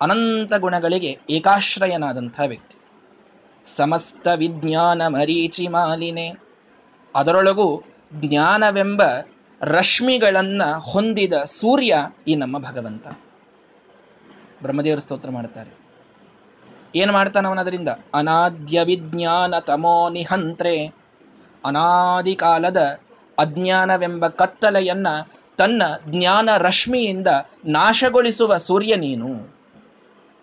ಅನಂತ 0.00 0.54
ಗುಣಗಳಿಗೆ 0.54 1.18
ಏಕಾಶ್ರಯನಾದಂಥ 1.30 2.40
ವ್ಯಕ್ತಿ. 2.46 2.76
ಸಮಸ್ತ 3.76 4.28
ವಿಜ್ಞಾನ 4.36 5.06
ಮರೀಚಿ 5.06 5.68
ಮಾಲಿನೆ. 5.68 6.32
ಅದರೊಳಗೂ 7.14 7.82
ಜ್ಞಾನವೆಂಬ 8.12 9.02
ರಶ್ಮಿಗಳನ್ನು 9.60 10.80
ಹೊಂದಿದ 10.80 11.32
ಸೂರ್ಯ 11.32 11.96
ಈ 12.28 12.34
ನಮ್ಮ 12.34 12.58
ಭಗವಂತ. 12.58 13.06
ಬ್ರಹ್ಮದೇವರ 14.62 14.98
ಸ್ತೋತ್ರ 14.98 15.30
ಮಾಡುತ್ತಾರೆ 15.30 15.83
ಏನು 16.94 17.12
ಮಾಡ್ತಾನವನ 17.12 17.60
ಅದರಿಂದ? 17.60 17.88
ಅನಾದ್ಯ 18.14 18.84
ವಿಜ್ಞಾನ 18.84 19.54
ತಮೋ 19.58 20.08
ನಿಹಂತ್ರೆ. 20.08 20.86
ಅನಾದಿ 21.64 22.34
ಕಾಲದ 22.34 22.98
ಅಜ್ಞಾನವೆಂಬ 23.38 24.26
ಕತ್ತಲೆಯನ್ನ 24.26 25.06
ತನ್ನ 25.56 25.82
ಜ್ಞಾನ 26.06 26.48
ರಶ್ಮಿಯಿಂದ 26.58 27.28
ನಾಶಗೊಳಿಸುವ 27.64 28.56
ಸೂರ್ಯ 28.56 28.96
ನೀನು. 28.96 29.56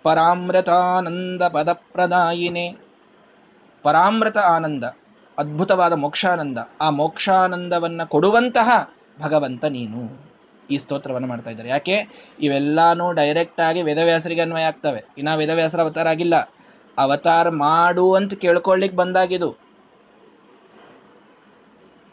ಪರಾಮೃತಾನಂದ 0.04 1.42
ಪದಪ್ರದಾಯಿನೇ. 1.44 2.78
ಪರಾಮೃತ 3.84 4.38
ಆನಂದ, 4.38 4.84
ಅದ್ಭುತವಾದ 5.38 5.94
ಮೋಕ್ಷಾನಂದ, 5.94 6.58
ಆ 6.82 6.90
ಮೋಕ್ಷಾನಂದವನ್ನ 6.90 8.04
ಕೊಡುವಂತಹ 8.04 8.90
ಭಗವಂತ 9.22 9.66
ನೀನು. 9.66 10.31
ಈ 10.72 10.78
ಸ್ತೋತ್ರವನ್ನು 10.78 11.28
ಮಾಡ್ತಾ 11.28 11.52
ಇದ್ದಾರೆ. 11.52 11.70
ಯಾಕೆ? 11.70 11.96
ಇವೆಲ್ಲಾನು 12.40 13.06
ಡೈರೆಕ್ಟ್ 13.14 13.62
ಆಗಿ 13.62 13.82
ವೇದವ್ಯಾಸರಿಗೆ 13.82 14.42
ಅನ್ವಯ 14.42 14.64
ಆಗ್ತವೆ. 14.64 15.02
ಇನ್ನ 15.18 15.36
ವೇದವ್ಯಾಸರ 15.36 15.82
ಅವತಾರ 15.82 16.08
ಆಗಿಲ್ಲ. 16.08 16.36
ಅವತಾರ 16.98 17.50
ಮಾಡು 17.50 18.14
ಅಂತ 18.14 18.34
ಕೇಳ್ಕೊಳ್ಳಿಕ್ 18.34 18.96
ಬಂದಾಗಿದು 18.96 19.50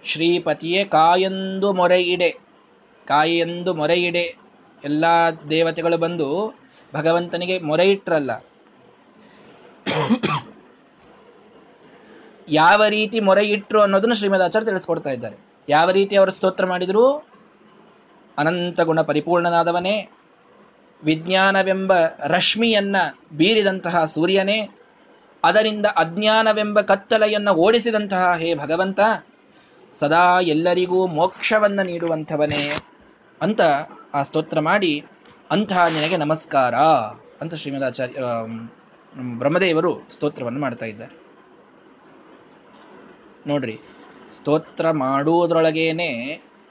ಶ್ರೀಪತಿಯೇ 0.04 0.84
ಕಾಯೆಂದು 0.84 1.72
ಮೊರೆ 1.72 2.02
ಇಡೆ 2.02 2.28
ಕಾಯೆಂದು 3.06 3.74
ಮೊರೆ 3.74 3.96
ಇಡೆ 4.02 4.24
ಎಲ್ಲ 4.84 5.04
ದೇವತೆಗಳು 5.50 5.96
ಬಂದು 5.98 6.28
ಭಗವಂತನಿಗೆ 6.94 7.58
ಮೊರೆ 7.60 7.86
ಇಟ್ರಲ್ಲ. 7.90 8.30
ಯಾವ 12.48 12.82
ರೀತಿ 12.88 13.20
ಮೊರೆ 13.20 13.44
ಇಟ್ರು 13.48 13.78
ಅನ್ನೋದನ್ನು 13.80 14.14
ಶ್ರೀಮದ್ 14.14 14.42
ಆಚಾರ್ಯ 14.42 14.66
ತಿಳಿಸ್ಕೊಡ್ತಾ 14.66 15.10
ಇದ್ದಾರೆ. 15.10 15.36
ಯಾವ 15.68 15.90
ರೀತಿ 15.90 16.16
ಅವರು 16.16 16.30
ಸ್ತೋತ್ರ 16.30 16.66
ಮಾಡಿದ್ರು? 16.66 17.04
ಅನಂತ 18.38 18.80
ಗುಣ 18.80 19.00
ಪರಿಪೂರ್ಣನಾದವನೇ, 19.00 20.08
ವಿಜ್ಞಾನವೆಂಬ 21.04 21.92
ರಶ್ಮಿಯನ್ನ 22.26 22.96
ಬೀರಿದಂತಹ 23.32 24.04
ಸೂರ್ಯನೇ, 24.04 24.58
ಅದರಿಂದ 25.44 25.86
ಅಜ್ಞಾನವೆಂಬ 25.96 26.80
ಕತ್ತಲೆಯನ್ನು 26.80 27.52
ಓಡಿಸಿದಂತಹ 27.54 28.34
ಹೇ 28.36 28.54
ಭಗವಂತ, 28.54 29.00
ಸದಾ 29.92 30.40
ಎಲ್ಲರಿಗೂ 30.40 31.06
ಮೋಕ್ಷವನ್ನ 31.06 31.80
ನೀಡುವಂಥವನೇ 31.82 32.62
ಅಂತ 33.42 33.60
ಆ 34.14 34.22
ಸ್ತೋತ್ರ 34.22 34.60
ಮಾಡಿ 34.60 35.04
ಅಂತಹ 35.50 35.86
ನಿನಗೆ 35.86 36.16
ನಮಸ್ಕಾರ 36.16 36.74
ಅಂತ 37.40 37.54
ಶ್ರೀಮದಾಚಾರ್ಯ 37.54 38.20
ಬ್ರಹ್ಮದೇವರು 39.38 39.92
ಸ್ತೋತ್ರವನ್ನು 40.10 40.60
ಮಾಡ್ತಾ 40.60 40.86
ಇದ್ದಾರೆ. 40.86 41.14
ನೋಡ್ರಿ, 43.46 43.78
ಸ್ತೋತ್ರ 44.32 44.90
ಮಾಡುವುದರೊಳಗೇನೆ 44.90 46.10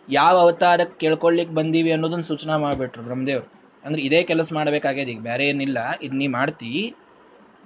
ಯಾವ 0.10 0.38
ಅವತಾರಕ್ಕೆ 0.38 1.00
ಕೇಳ್ಕೊಳ್ಳಿಕ್ಕೆ 1.00 1.56
ಬಂದೀವಿ 1.56 1.91
ಅನ್ನೋದನ್ನ 1.91 2.22
ಸೂಚನಾ 2.22 2.58
ಮಾಡಿಬಿಟ್ರು 2.58 3.04
ಬ್ರಹ್ಮದೇವರು. 3.04 3.52
ಅಂದ್ರೆ 3.86 4.02
ಇದೇ 4.02 4.24
ಕೆಲಸ 4.24 4.54
ಮಾಡಬೇಕಾಗ್ಯದ 4.54 5.08
ಈಗ, 5.08 5.20
ಬೇರೆ 5.20 5.48
ಏನಿಲ್ಲ. 5.48 5.78
ಇದು 6.02 6.15
ನೀ 6.15 6.28
ಮಾಡ್ತಿ, 6.28 6.96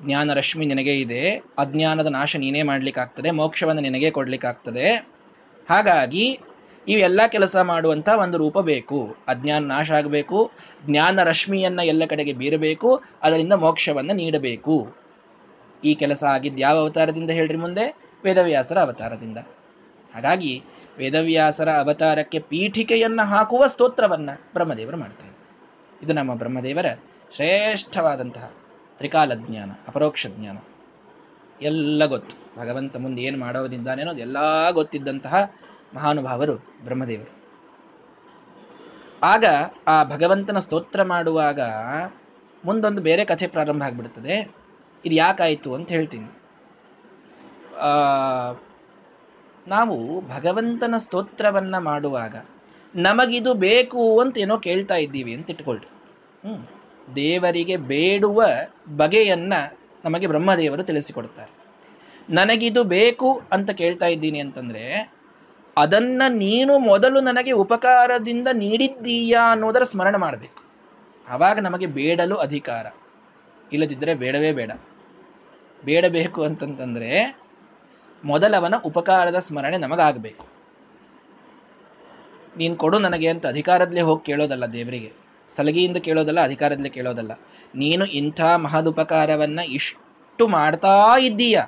ಜ್ಞಾನ 0.06 0.34
ರಶ್ಮಿ 0.34 0.65
ನಿನಗೆ 0.65 0.99
ಇದೆ, 0.99 1.36
ಅಜ್ಞಾನದ 1.58 2.08
ನಾಶ 2.08 2.36
ನೀನೇ 2.36 2.63
ಮಾಡ್ಲಿಕ್ಕಾಗ್ತದೆ, 2.63 3.32
ಮೋಕ್ಷವನ್ನು 3.32 3.82
ನಿನಗೆ 3.82 4.12
ಕೊಡ್ಲಿಕ್ಕಾಗ್ತದೆ. 4.12 5.08
ಹಾಗಾಗಿ 5.69 6.39
ಇವೆಲ್ಲ 6.88 7.21
ಕೆಲಸ 7.27 7.56
ಮಾಡುವಂತ 7.58 8.10
ಒಂದು 8.10 8.38
ರೂಪ 8.38 8.60
ಬೇಕು. 8.60 9.15
ಅಜ್ಞಾನ 9.27 9.63
ನಾಶ 9.65 9.91
ಆಗಬೇಕು, 9.91 10.51
ಜ್ಞಾನ 10.86 11.23
ರಶ್ಮಿಯನ್ನ 11.23 11.80
ಎಲ್ಲ 11.84 12.06
ಕಡೆಗೆ 12.06 12.34
ಬೀರಬೇಕು, 12.34 13.04
ಅದರಿಂದ 13.21 13.54
ಮೋಕ್ಷವನ್ನು 13.54 14.13
ನೀಡಬೇಕು. 14.13 14.95
ಈ 15.84 15.95
ಕೆಲಸ 15.95 16.23
ಆಗಿದ್ದು 16.23 16.62
ಯಾವ 16.62 16.77
ಅವತಾರದಿಂದ 16.77 17.30
ಹೇಳ್ರಿ 17.30 17.58
ಮುಂದೆ? 17.58 17.97
ವೇದವ್ಯಾಸರ 18.23 18.80
ಅವತಾರದಿಂದ. 18.80 19.38
ಹಾಗಾಗಿ 20.15 20.63
ವೇದವ್ಯಾಸರ 21.02 21.70
ಅವತಾರಕ್ಕೆ 21.70 22.40
ಪೀಠಿಕೆಯನ್ನ 22.40 23.22
ಹಾಕುವ 23.22 23.68
ಸ್ತೋತ್ರವನ್ನ 23.68 24.30
ಬ್ರಹ್ಮದೇವರು 24.54 24.98
ಮಾಡ್ತಾ 24.98 25.26
ಇದ್ದರು 25.26 25.60
ಇದು 26.04 26.14
ನಮ್ಮ 26.14 26.36
ಬ್ರಹ್ಮದೇವರ 26.36 26.86
ಶ್ರೇಷ್ಠವಾದಂತಹ 27.36 28.54
ತ್ರಿಕಾಲ 28.98 29.32
ಜ್ಞಾನ, 29.36 29.72
ಅಪರೋಕ್ಷ 29.88 30.28
ಜ್ಞಾನ. 30.28 30.58
ಎಲ್ಲ 31.62 32.06
ಗೊತ್ತು. 32.06 32.62
ಭಗವಂತ 32.62 32.98
ಮುಂದೆ 32.98 33.22
ಏನು 33.22 33.40
ಮಾಡೋದಿದ್ದಾನೆ 33.40 34.02
ಅನ್ನೋದು 34.02 34.22
ಎಲ್ಲ 34.22 34.72
ಗೊತ್ತಿದ್ದಂತಹ 34.72 35.52
ಮಹಾನುಭಾವರು 35.94 36.56
ಬ್ರಹ್ಮದೇವರು. 36.84 37.32
ಆಗ 39.24 39.46
ಆ 39.88 40.04
ಭಗವಂತನ 40.04 40.60
ಸ್ತೋತ್ರ 40.60 41.04
ಮಾಡುವಾಗ 41.04 41.62
ಮುಂದೊಂದು 42.66 43.02
ಬೇರೆ 43.02 43.26
ಕಥೆ 43.26 43.48
ಪ್ರಾರಂಭ 43.48 43.84
ಆಗ್ಬಿಡ್ತದೆ. 43.84 44.56
ಇದು 45.06 45.16
ಯಾಕಾಯಿತು 45.16 45.74
ಅಂತ 45.74 45.90
ಹೇಳ್ತೀನಿ. 45.90 46.42
ನಾವು 49.67 50.21
ಭಗವಂತನ 50.21 50.97
ಸ್ತೋತ್ರವನ್ನು 50.97 51.84
ಮಾಡುವಾಗ 51.84 52.36
ನಮಗಿದು 52.95 53.54
ಬೇಕು 53.54 54.19
ಅಂತ 54.19 54.38
ಏನೋ 54.38 54.58
ಕೇಳ್ತಾ 54.58 54.95
ಇದ್ದೀವಿ 54.95 55.34
ಅಂತ 55.34 55.50
ಇಟ್ಕೊಳ್ರಿ. 55.50 55.88
ಹ್ಮ್. 56.47 56.65
ದೇವರಿಗೆ 57.15 57.78
ಬೇಡುವ 57.78 58.43
ಬಗೆಯನ್ನು 58.97 59.78
ನಮಗೆ 60.06 60.28
ಬ್ರಹ್ಮದೇವರು 60.28 60.84
ತಿಳಿಸಿಕೊಡ್ತಾರೆ. 60.84 61.52
ನನಗಿದು 62.30 62.84
ಬೇಕು 62.84 63.41
ಅಂತ 63.52 63.71
ಕೇಳ್ತಾ 63.71 64.06
ಇದ್ದೀನಿ 64.06 64.39
ಅಂತಂದರೆ, 64.39 65.13
ಅದನ್ನು 65.78 66.32
ನೀನು 66.32 66.80
ಮೊದಲು 66.80 67.21
ನನಗೆ 67.21 67.52
ಉಪಕಾರದಿಂದ 67.52 68.47
ನೀಡಿದ್ದೀಯಾ 68.54 69.52
ಅನ್ನೋದರ 69.52 69.84
ಸ್ಮರಣೆ 69.84 70.17
ಮಾಡಬೇಕು. 70.17 70.63
ಆವಾಗ 71.30 71.60
ನಮಗೆ 71.60 71.86
ಬೇಡಲು 71.86 72.36
ಅಧಿಕಾರ. 72.36 72.86
ಇಲ್ಲದಿದ್ದರೆ 73.74 74.13
ಬೇಡವೇ 74.13 74.52
ಬೇಡ. 74.52 74.71
ಬೇಡಬೇಕು 75.86 76.43
ಅಂತಂತಂದ್ರೆ 76.43 77.40
ಮೊದಲವನ 78.23 78.73
ಉಪಕಾರದ 78.86 79.39
ಸ್ಮರಣೆ 79.39 79.77
ನಮಗಾಗಬೇಕು. 79.77 80.45
ನೀನು 82.57 82.75
ಕೊಡು 82.75 82.99
ನನಗೆ 82.99 83.27
ಅಂತ 83.27 83.47
ಅಧಿಕಾರದಲ್ಲೇ 83.47 84.01
ಹೋಗಿ 84.01 84.25
ಕೇಳೋದಲ್ಲ 84.25 84.65
ದೇವರಿಗೆ. 84.65 85.13
ಸಲಗಿಯಿಂದ 85.55 85.97
ಕೇಳೋದಲ್ಲ, 85.97 86.43
ಅಧಿಕಾರದಲ್ಲೇ 86.43 86.89
ಕೇಳೋದಲ್ಲ. 86.89 87.31
ನೀನು 87.75 88.05
ಇಂಥ 88.05 88.41
ಮಹದುಪಕಾರವನ್ನ 88.41 89.60
ಇಷ್ಟು 89.60 90.47
ಮಾಡ್ತಾ 90.47 91.17
ಇದ್ದೀಯ. 91.19 91.62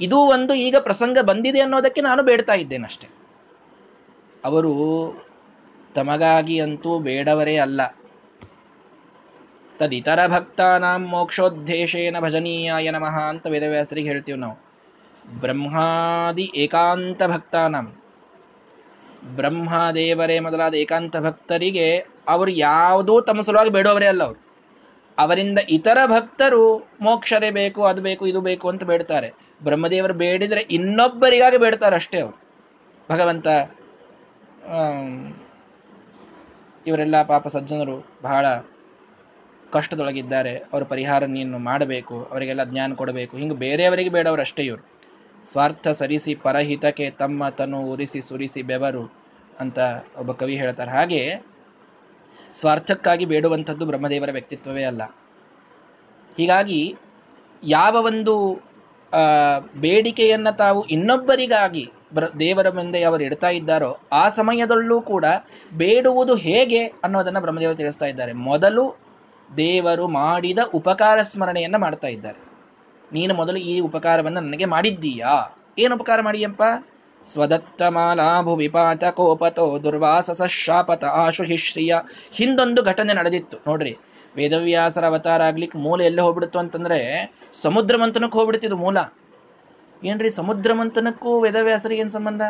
ಇದು 0.00 0.18
ಒಂದು 0.18 0.54
ಈಗ 0.54 0.76
ಪ್ರಸಂಗ 0.76 1.18
ಬಂದಿದೆ 1.22 1.60
ಅನ್ನೋದಕ್ಕೆ 1.60 2.00
ನಾನು 2.00 2.22
ಬೇಡ್ತಾ 2.22 2.52
ಇದ್ದೇನಷ್ಟೆ. 2.52 3.08
ಅವರು 4.44 4.72
ತಮಗಾಗಿ 5.94 6.60
ಅಂತೂ 6.60 6.98
ಬೇಡವರೇ 6.98 7.56
ಅಲ್ಲ. 7.56 7.80
ತದಿತರ 9.78 10.26
ಭಕ್ತಾನಾಂ 10.26 11.06
ಮೋಕ್ಷೋದ್ದೇಶೇನ 11.06 12.16
ಭಜನೀಯಾಯ 12.20 12.90
ನಮಃ 12.90 13.18
ಅಂತ 13.20 13.46
ವೇದವ್ಯಾಸರಿಗೆ 13.46 14.08
ಹೇಳ್ತೀವಿ 14.08 14.38
ನಾವು. 14.38 14.71
ಬ್ರಹ್ಮಾದಿ 15.24 16.52
ಏಕಾಂತ 16.54 17.22
ಭಕ್ತಾನಂ 17.26 17.96
ಬ್ರಹ್ಮದೇವರೇ 19.36 20.40
ಮೊದಲಾದ 20.40 20.74
ಏಕಾಂತ 20.74 21.16
ಭಕ್ತರಿಗೆ 21.16 21.98
ಅವರು 22.28 22.50
ಯಾವುದೂ 22.50 23.20
ತಮ್ಮ 23.20 23.40
ಸಲುವಾಗಿ 23.40 23.70
ಬೇಡುವವರೇ 23.70 24.06
ಅಲ್ಲ 24.06 24.22
ಅವರು. 24.22 24.52
ಅವರಿಂದ 25.18 25.58
ಇತರ 25.68 25.98
ಭಕ್ತರು 26.06 26.78
ಮೋಕ್ಷರೇ 26.78 27.50
ಬೇಕು, 27.50 27.84
ಅದು 27.84 28.02
ಬೇಕು, 28.02 28.26
ಇದು 28.26 28.40
ಬೇಕು 28.40 28.68
ಅಂತ 28.68 28.84
ಬೇಡ್ತಾರೆ. 28.84 29.34
ಬ್ರಹ್ಮದೇವರು 29.64 30.14
ಬೇಡಿದರೆ 30.14 30.60
ಇನ್ನೊಬ್ಬರಿಗಾಗಿ 30.60 31.56
ಬೇಡ್ತಾರೆ 31.56 31.96
ಅಷ್ಟೇ 31.96 32.20
ಅವರು. 32.20 32.42
ಭಗವಂತ 33.10 33.46
ಇವರೆಲ್ಲ 36.86 37.22
ಪಾಪ 37.22 37.48
ಸಜ್ಜನರು 37.48 38.12
ಬಹಳ 38.22 38.46
ಕಷ್ಟದೊಳಗಿದ್ದಾರೆ. 39.72 40.56
ಅವರು 40.56 40.84
ಪರಿಹಾರ 40.84 41.24
ನೀನು 41.24 41.58
ಮಾಡಬೇಕು, 41.58 42.24
ಅವರಿಗೆಲ್ಲ 42.24 42.64
ಜ್ಞಾನ 42.64 42.94
ಕೊಡಬೇಕು. 42.94 43.36
ಹಿಂಗೆ 43.36 43.54
ಬೇರೆಯವರಿಗೆ 43.54 44.08
ಬೇಡವರು 44.10 44.40
ಅಷ್ಟೇ 44.40 44.62
ಇವರು. 44.62 44.91
ಸ್ವಾರ್ಥ 45.50 45.88
ಸರಿಸಿ 45.88 46.34
ಪರಹಿತಕ್ಕೆ 46.34 47.10
ತಮ್ಮ 47.10 47.48
ತನು 47.48 47.78
ಉರಿಸಿ 47.82 48.20
ಸುರಿಸಿ 48.20 48.62
ಬೆವರು 48.62 49.12
ಅಂತ 49.60 49.78
ಒಬ್ಬ 50.18 50.32
ಕವಿ 50.32 50.56
ಹೇಳ್ತಾರೆ. 50.56 50.90
ಹಾಗೆ 50.90 51.22
ಸ್ವಾರ್ಥಕ್ಕಾಗಿ 52.54 53.24
ಬೇಡುವಂಥದ್ದು 53.24 53.86
ಬ್ರಹ್ಮದೇವರ 53.86 54.30
ವ್ಯಕ್ತಿತ್ವವೇ 54.32 54.84
ಅಲ್ಲ. 54.84 55.02
ಹೀಗಾಗಿ 56.36 56.94
ಯಾವ 57.64 57.94
ಒಂದು 58.06 58.54
ಬೇಡಿಕೆಯನ್ನ 59.80 60.50
ತಾವು 60.50 60.84
ಇನ್ನೊಬ್ಬರಿಗಾಗಿ 60.84 61.92
ದೇವರ 62.40 62.70
ಮುಂದೆ 62.70 63.02
ಅವರು 63.02 63.22
ಇಡ್ತಾ 63.24 63.48
ಇದ್ದಾರೋ 63.48 63.98
ಆ 64.12 64.28
ಸಮಯದಲ್ಲೂ 64.28 65.00
ಕೂಡ 65.02 65.24
ಬೇಡುವುದು 65.74 66.34
ಹೇಗೆ 66.34 66.84
ಅನ್ನೋದನ್ನು 66.86 67.40
ಬ್ರಹ್ಮದೇವರು 67.40 67.76
ತಿಳಿಸ್ತಾ 67.76 68.06
ಇದ್ದಾರೆ. 68.06 68.32
ಮೊದಲು 68.32 68.96
ದೇವರು 69.56 70.08
ಮಾಡಿದ 70.08 70.58
ಉಪಕಾರ 70.74 71.22
ಸ್ಮರಣೆಯನ್ನ 71.22 71.76
ಮಾಡ್ತಾ 71.76 72.08
ಇದ್ದಾರೆ. 72.08 72.51
ನೀನು 73.12 73.34
ಮೊದಲು 73.34 73.56
ಈ 73.56 73.80
ಉಪಕಾರವನ್ನು 73.80 74.40
ನನಗೆ 74.40 74.64
ಮಾಡಿದ್ದೀಯಾ? 74.64 75.58
ಏನು 75.78 75.94
ಉಪಕಾರ 75.94 76.20
ಮಾಡಿಯಪ್ಪ 76.20 76.62
ಸ್ವದತ್ತ 77.32 77.82
ಮಾಲಾಭು 77.82 78.56
ವಿಪಾತ 78.56 79.04
ಕೋಪತೋ 79.04 79.78
ದುರ್ವಾಸಸ 79.78 80.42
ಶಾಪತ 80.42 81.04
ಆಶು 81.04 81.42
ಹಿಶ್ರಿಯ. 81.42 81.94
ಹಿಂದೊಂದು 82.32 82.82
ಘಟನೆ 82.82 83.14
ನಡೆದಿತ್ತು. 83.14 83.56
ನೋಡ್ರಿ, 83.66 83.98
ವೇದವ್ಯಾಸರ 84.36 85.04
ಅವತಾರ 85.06 85.42
ಆಗ್ಲಿಕ್ಕೆ 85.42 85.78
ಮೂಲ 85.78 86.00
ಎಲ್ಲೇ 86.02 86.22
ಹೋಗ್ಬಿಡ್ತು 86.22 86.58
ಅಂತಂದ್ರೆ 86.58 86.98
ಸಮುದ್ರ 87.52 87.96
ಮಂಥನಕ್ಕೆ 87.96 88.38
ಹೋಗ್ಬಿಡ್ತಿದ್ದು 88.38 88.76
ಮೂಲ. 88.76 88.98
ಏನ್ರಿ 90.04 90.30
ಸಮುದ್ರ 90.30 90.72
ಮಂಥನಕ್ಕೂ 90.72 91.40
ವೇದವ್ಯಾಸರಿಗೆ 91.40 92.00
ಏನ್ 92.00 92.10
ಸಂಬಂಧ? 92.10 92.42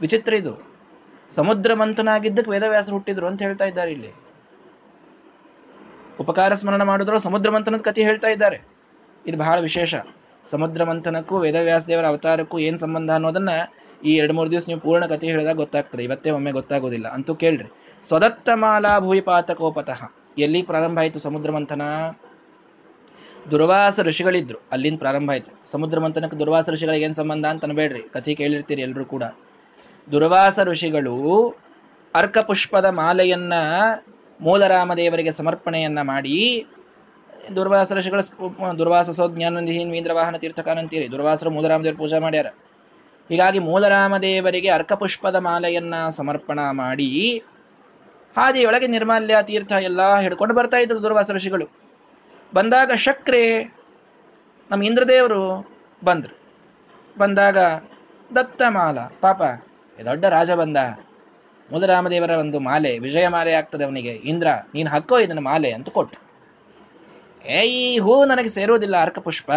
ವಿಚಿತ್ರ 0.00 0.34
ಇದು. 0.34 0.70
ಸಮುದ್ರ 1.30 1.74
ಮಂಥನ 1.74 2.08
ವೇದವ್ಯಾಸರು 2.48 2.92
ಹುಟ್ಟಿದ್ರು 2.92 3.26
ಅಂತ 3.26 3.42
ಹೇಳ್ತಾ 3.42 3.64
ಇದ್ದಾರೆ 3.64 3.92
ಇಲ್ಲಿ. 3.92 4.10
ಉಪಕಾರ 6.20 6.54
ಸ್ಮರಣ 6.54 6.82
ಮಾಡಿದ್ರು, 6.82 7.18
ಸಮುದ್ರ 7.18 7.50
ಮಂಥನದ 7.50 7.80
ಕಥೆ 7.80 8.02
ಹೇಳ್ತಾ 8.02 8.28
ಇದ್ದಾರೆ. 8.28 8.69
ಇದು 9.26 9.38
ಬಹಳ 9.38 9.60
ವಿಶೇಷ. 9.60 9.94
ಸಮುದ್ರ 10.50 10.84
ಮಂಥನಕ್ಕೂ 10.84 11.38
ವೇದವ್ಯಾಸ 11.38 11.86
ದೇವರ 11.86 12.06
ಅವತಾರಕ್ಕೂ 12.06 12.58
ಏನ್ 12.58 12.78
ಸಂಬಂಧ 12.78 13.10
ಅನ್ನೋದನ್ನ 13.10 13.48
ಈ 14.04 14.16
ಎರಡು 14.16 14.32
ಮೂರು 14.32 14.50
ದಿವಸ 14.50 14.64
ನೀವು 14.68 14.80
ಪೂರ್ಣ 14.80 15.06
ಕಥೆ 15.06 15.26
ಹೇಳಿದಾಗ 15.26 15.56
ಗೊತ್ತಾಗ್ತದೆ. 15.56 16.04
ಇವತ್ತೇ 16.04 16.30
ಒಮ್ಮೆ 16.30 16.52
ಗೊತ್ತಾಗೋದಿಲ್ಲ. 16.52 17.08
ಅಂತೂ 17.08 17.34
ಕೇಳ್ರಿ. 17.34 17.72
ಸ್ವದತ್ತ 18.02 18.48
ಮಾಲಾ 18.54 18.98
ಭೂವಿಪಾತಕೋಪತಃ 18.98 20.12
ಎಲ್ಲಿ 20.38 20.62
ಪ್ರಾರಂಭ 20.62 20.98
ಆಯಿತು 20.98 21.18
ಸಮುದ್ರ 21.18 21.50
ಮಂಥನ? 21.50 21.82
ದುರ್ವಾಸ 23.50 24.00
ಋಷಿಗಳಿದ್ರು. 24.00 24.58
ಅಲ್ಲಿಂದ 24.72 24.98
ಪ್ರಾರಂಭ 24.98 25.30
ಆಯ್ತು. 25.30 25.70
ಸಮುದ್ರ 25.70 26.00
ಮಂಥನಕ್ಕೆ 26.00 26.38
ದುರ್ವಾಸ 26.38 26.70
ಋಷಿಗಳಿಗೆ 26.70 27.04
ಏನ್ 27.04 27.14
ಸಂಬಂಧ 27.14 27.46
ಅಂತ 27.46 27.64
ಅನ್ಬೇಡ್ರಿ. 27.64 28.02
ಕಥೆ 28.02 28.34
ಕೇಳಿರ್ತೀರಿ 28.34 28.82
ಎಲ್ಲರೂ 28.82 29.04
ಕೂಡ. 29.04 29.22
ದುರ್ವಾಸ 30.12 30.58
ಋಷಿಗಳು 30.62 31.48
ಅರ್ಕಪುಷ್ಪದ 32.14 32.84
ಮಾಲೆಯನ್ನ 32.84 33.52
ಮೂಲರಾಮದೇವರಿಗೆ 34.40 35.32
ಸಮರ್ಪಣೆಯನ್ನ 35.32 36.02
ಮಾಡಿ 36.02 36.66
ದುರ್ವಾಸ 37.56 37.92
ಋಷಿಗಳ 37.92 38.20
ದುರ್ವಾಸ 38.78 39.20
ಜ್ಞಾನಂದಿಹೀನ್ 39.28 39.90
ವೀಂದ್ರ 39.90 40.12
ವಾಹನ 40.12 40.36
ತೀರ್ಥಕಾನಂತೀರಿ. 40.36 41.12
ದುರ್ವಾಸರು 41.12 41.50
ಮೂಲರಾಮದೇವರು 41.50 41.98
ಪೂಜೆ 41.98 42.18
ಮಾಡ್ಯಾರ. 42.18 42.46
ಹೀಗಾಗಿ 43.28 43.58
ಮೂಲರಾಮದೇವರಿಗೆ 43.58 44.68
ಅರ್ಕಪುಷ್ಪದ 44.68 45.36
ಮಾಲೆಯನ್ನ 45.36 46.08
ಸಮರ್ಪಣಾ 46.08 46.72
ಮಾಡಿ 46.72 47.42
ಹಾದಿಯೊಳಗೆ 48.36 48.86
ನಿರ್ಮಾಲ್ಯ 48.86 49.36
ತೀರ್ಥ 49.42 49.72
ಎಲ್ಲ 49.72 50.18
ಹಿಡ್ಕೊಂಡು 50.18 50.54
ಬರ್ತಾ 50.54 50.76
ಇದ್ರು 50.76 51.02
ದುರ್ವಾಸ 51.02 51.30
ಋಷಿಗಳು 51.30 51.66
ಬಂದಾಗ 52.54 52.92
ಶಕ್ರೆ, 52.94 53.64
ನಮ್ಮ 54.70 54.84
ಇಂದ್ರದೇವರು 54.84 55.70
ಬಂದ್ರು. 56.04 56.40
ಬಂದಾಗ 57.18 57.58
ದತ್ತಮಾಲ, 58.36 58.98
ಪಾಪ 59.20 59.42
ದೊಡ್ಡ 60.04 60.24
ರಾಜ 60.24 60.50
ಬಂದ. 60.50 60.76
ಮೂಲರಾಮದೇವರ 61.72 62.30
ಒಂದು 62.30 62.60
ಮಾಲೆ, 62.60 62.98
ವಿಜಯ 62.98 63.28
ಮಾಲೆ 63.28 63.52
ಆಗ್ತದೆ 63.52 63.84
ಅವನಿಗೆ. 63.84 64.10
ಇಂದ್ರ, 64.10 64.46
ನೀನು 64.74 64.90
ಹಕ್ಕೋ 64.90 65.18
ಇದನ್ನ 65.18 65.38
ಮಾಲೆ 65.38 65.72
ಅಂತ 65.72 65.88
ಕೊಟ್ಟು 65.88 66.29
ಏ 67.46 67.62
ಈ 67.62 67.98
ಹೂ 67.98 68.24
ನನಗೆ 68.24 68.48
ಸೇರೋದಿಲ್ಲ 68.48 69.02
ಅರ್ಕಪುಷ್ಪ. 69.02 69.50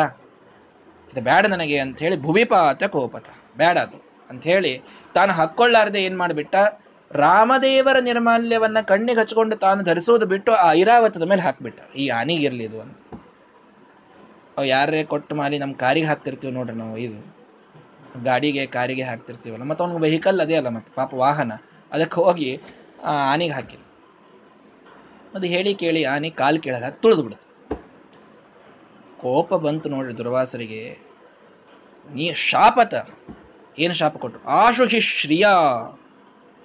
ಇದು 1.13 1.21
ಬೇಡ 1.21 1.45
ನನಗೆ 1.45 1.79
ಅಂತ 1.79 1.99
ಹೇಳಿ 1.99 2.21
ಭುವಿಪಾತ 2.21 2.83
ಕೋಪತ. 2.83 3.25
ಬೇಡ 3.57 3.77
ಅದು. 3.77 4.13
ಅಂತ 4.29 4.43
ಹೇಳಿ 4.43 4.81
ತಾನು 5.13 5.33
ಹಾಕ್ಕೊಳ್ಳಾರದೆ 5.33 6.03
ಏನು 6.03 6.17
ಮಾಡಿಬಿಟ್ಟ? 6.17 6.55
ರಾಮದೇವರ 7.11 7.99
ನಿರ್ಮಾಲ್ಯವನ್ನ 7.99 8.81
ಕಣ್ಣಿಗೆ 8.81 9.19
ಹಚ್ಕೊಂಡು 9.19 9.55
ತಾನು 9.55 9.83
ಧರಿಸೋದು 9.83 10.25
ಬಿಟ್ಟು 10.25 10.51
ಆ 10.51 10.71
ಐರಾವತದ 10.71 11.23
ಮೇಲೆ 11.23 11.41
ಹಾಕ್ಬಿಟ್ಟ. 11.41 11.95
ಈ 11.95 12.07
ಆನಿಗಿರ್ಲಿ 12.07 12.63
ಇದು 12.63 12.81
ಅಂತ. 12.81 12.97
ಅವು 14.57 14.65
ಯಾರೇ 14.65 15.03
ಕೊಟ್ಟು 15.03 15.35
ಮಾಲಿ 15.35 15.57
ನಮ್ಮ 15.57 15.73
ಕಾರಿಗೆ 15.73 16.05
ಹಾಕ್ತಿರ್ತೀವಿ 16.05 16.53
ನೋಡ್ರಿ 16.53 16.77
ನಾವು 16.77 16.97
ಇದು. 16.97 17.35
ಗಾಡಿಗೆ, 18.23 18.65
ಕಾರಿಗೆ 18.65 19.01
ಹಾಕ್ತಿರ್ತೀವಲ್ಲ. 19.01 19.63
ಮತ್ತು 19.63 19.83
ಅವ್ನಿಗೆ 19.83 20.03
ವೆಹಿಕಲ್ 20.03 20.41
ಅದೇ 20.41 20.55
ಅಲ್ಲ 20.55 20.67
ಮತ್ತೆ, 20.67 20.93
ಪಾಪ 20.95 21.13
ವಾಹನ. 21.13 21.51
ಅದಕ್ಕೆ 21.91 22.15
ಹೋಗಿ 22.15 22.61
ಆ 23.03 23.33
ಆನೆಗೆ 23.33 23.53
ಹಾಕಿ 23.53 23.77
ಅದು 25.35 25.47
ಹೇಳಿ 25.47 25.73
ಕೇಳಿ 25.73 26.03
ಆನೆ 26.03 26.29
ಕಾಲು 26.29 26.59
ಕೆಳಗೆ 26.61 26.83
ಹಾಕಿ 26.83 27.01
ತುಳಿದು 27.01 27.52
ಕೋಪ 29.23 29.53
ಬಂತು 29.53 29.89
ನೋಡ್ರಿ 29.89 30.17
ದುರ್ವಾಸರಿಗೆ. 30.17 30.97
ನೀ 32.13 32.33
ಶಾಪತ. 32.33 32.93
ಏನು 33.79 33.93
ಶಾಪ 33.93 34.17
ಕೊಟ್ಟು 34.17 34.39
ಆಶುಹಿ 34.47 34.99
ಶ್ರಿಯ 34.99 35.47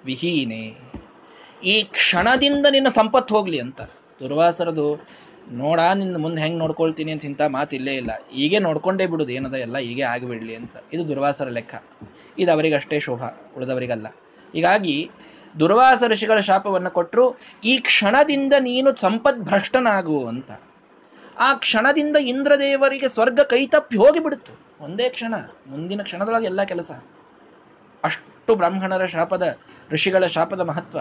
ವಿಹೀನೆ. 0.05 0.77
ಈ 1.63 1.83
ಕ್ಷಣದಿಂದ 1.83 2.65
ನಿನ್ನ 2.71 2.87
ಸಂಪತ್ತು 2.87 3.35
ಹೋಗ್ಲಿ 3.35 3.59
ಅಂತ. 3.59 3.81
ದುರ್ವಾಸರದು, 4.19 5.07
ನೋಡ, 5.51 5.79
ನಿನ್ನ 5.95 6.17
ಮುಂದೆ 6.17 6.41
ಹೆಂಗೆ 6.41 6.59
ನೋಡ್ಕೊಳ್ತೀನಿ 6.59 7.11
ಅಂತ 7.11 7.25
ಇಂಥ 7.25 7.41
ಇಲ್ಲೇ 7.73 7.93
ಇಲ್ಲ. 7.93 8.11
ಹೀಗೆ 8.31 8.59
ನೋಡ್ಕೊಂಡೇ 8.59 9.05
ಬಿಡುದು 9.05 9.31
ಏನದ 9.31 9.53
ಎಲ್ಲ 9.53 9.77
ಹೀಗೆ 9.77 10.01
ಆಗಿಬಿಡಲಿ 10.01 10.55
ಅಂತ. 10.55 10.71
ಇದು 10.93 11.07
ದುರ್ವಾಸರ 11.07 11.47
ಲೆಕ್ಕ. 11.47 11.75
ಇದು 12.39 12.51
ಅವರಿಗಷ್ಟೇ 12.51 12.99
ಶೋಭ, 12.99 13.23
ಉಳಿದವರಿಗಲ್ಲ. 13.57 14.07
ಹೀಗಾಗಿ 14.53 15.11
ದುರ್ವಾಸ 15.59 16.03
ಋಷಿಗಳ 16.07 16.39
ಶಾಪವನ್ನು 16.39 16.91
ಕೊಟ್ಟರು 16.91 17.39
ಈ 17.63 17.77
ಕ್ಷಣದಿಂದ 17.77 18.53
ನೀನು 18.59 18.95
ಸಂಪತ್ 18.95 19.37
ಭ್ರಷ್ಟನಾಗು 19.37 20.25
ಅಂತ. 20.25 20.51
ಆ 21.37 21.53
ಕ್ಷಣದಿಂದ 21.53 22.15
ಇಂದ್ರದೇವರಿಗೆ 22.15 23.07
ಸ್ವರ್ಗ 23.07 23.39
ಕೈತಪ್ಪಿ 23.39 23.97
ಹೋಗಿಬಿಡುತ್ತು. 23.97 24.83
ಒಂದೇ 24.83 25.09
ಕ್ಷಣ, 25.09 25.33
ಮುಂದಿನ 25.67 26.01
ಕ್ಷಣದೊಳಗೆ 26.01 26.45
ಎಲ್ಲ 26.45 26.63
ಕೆಲಸ. 26.63 26.91
ಅಷ್ಟು 28.03 28.55
ಬ್ರಾಹ್ಮಣರ 28.55 29.05
ಶಾಪದ, 29.05 29.57
ಋಷಿಗಳ 29.89 30.25
ಶಾಪದ 30.25 30.59
ಮಹತ್ವ. 30.59 30.99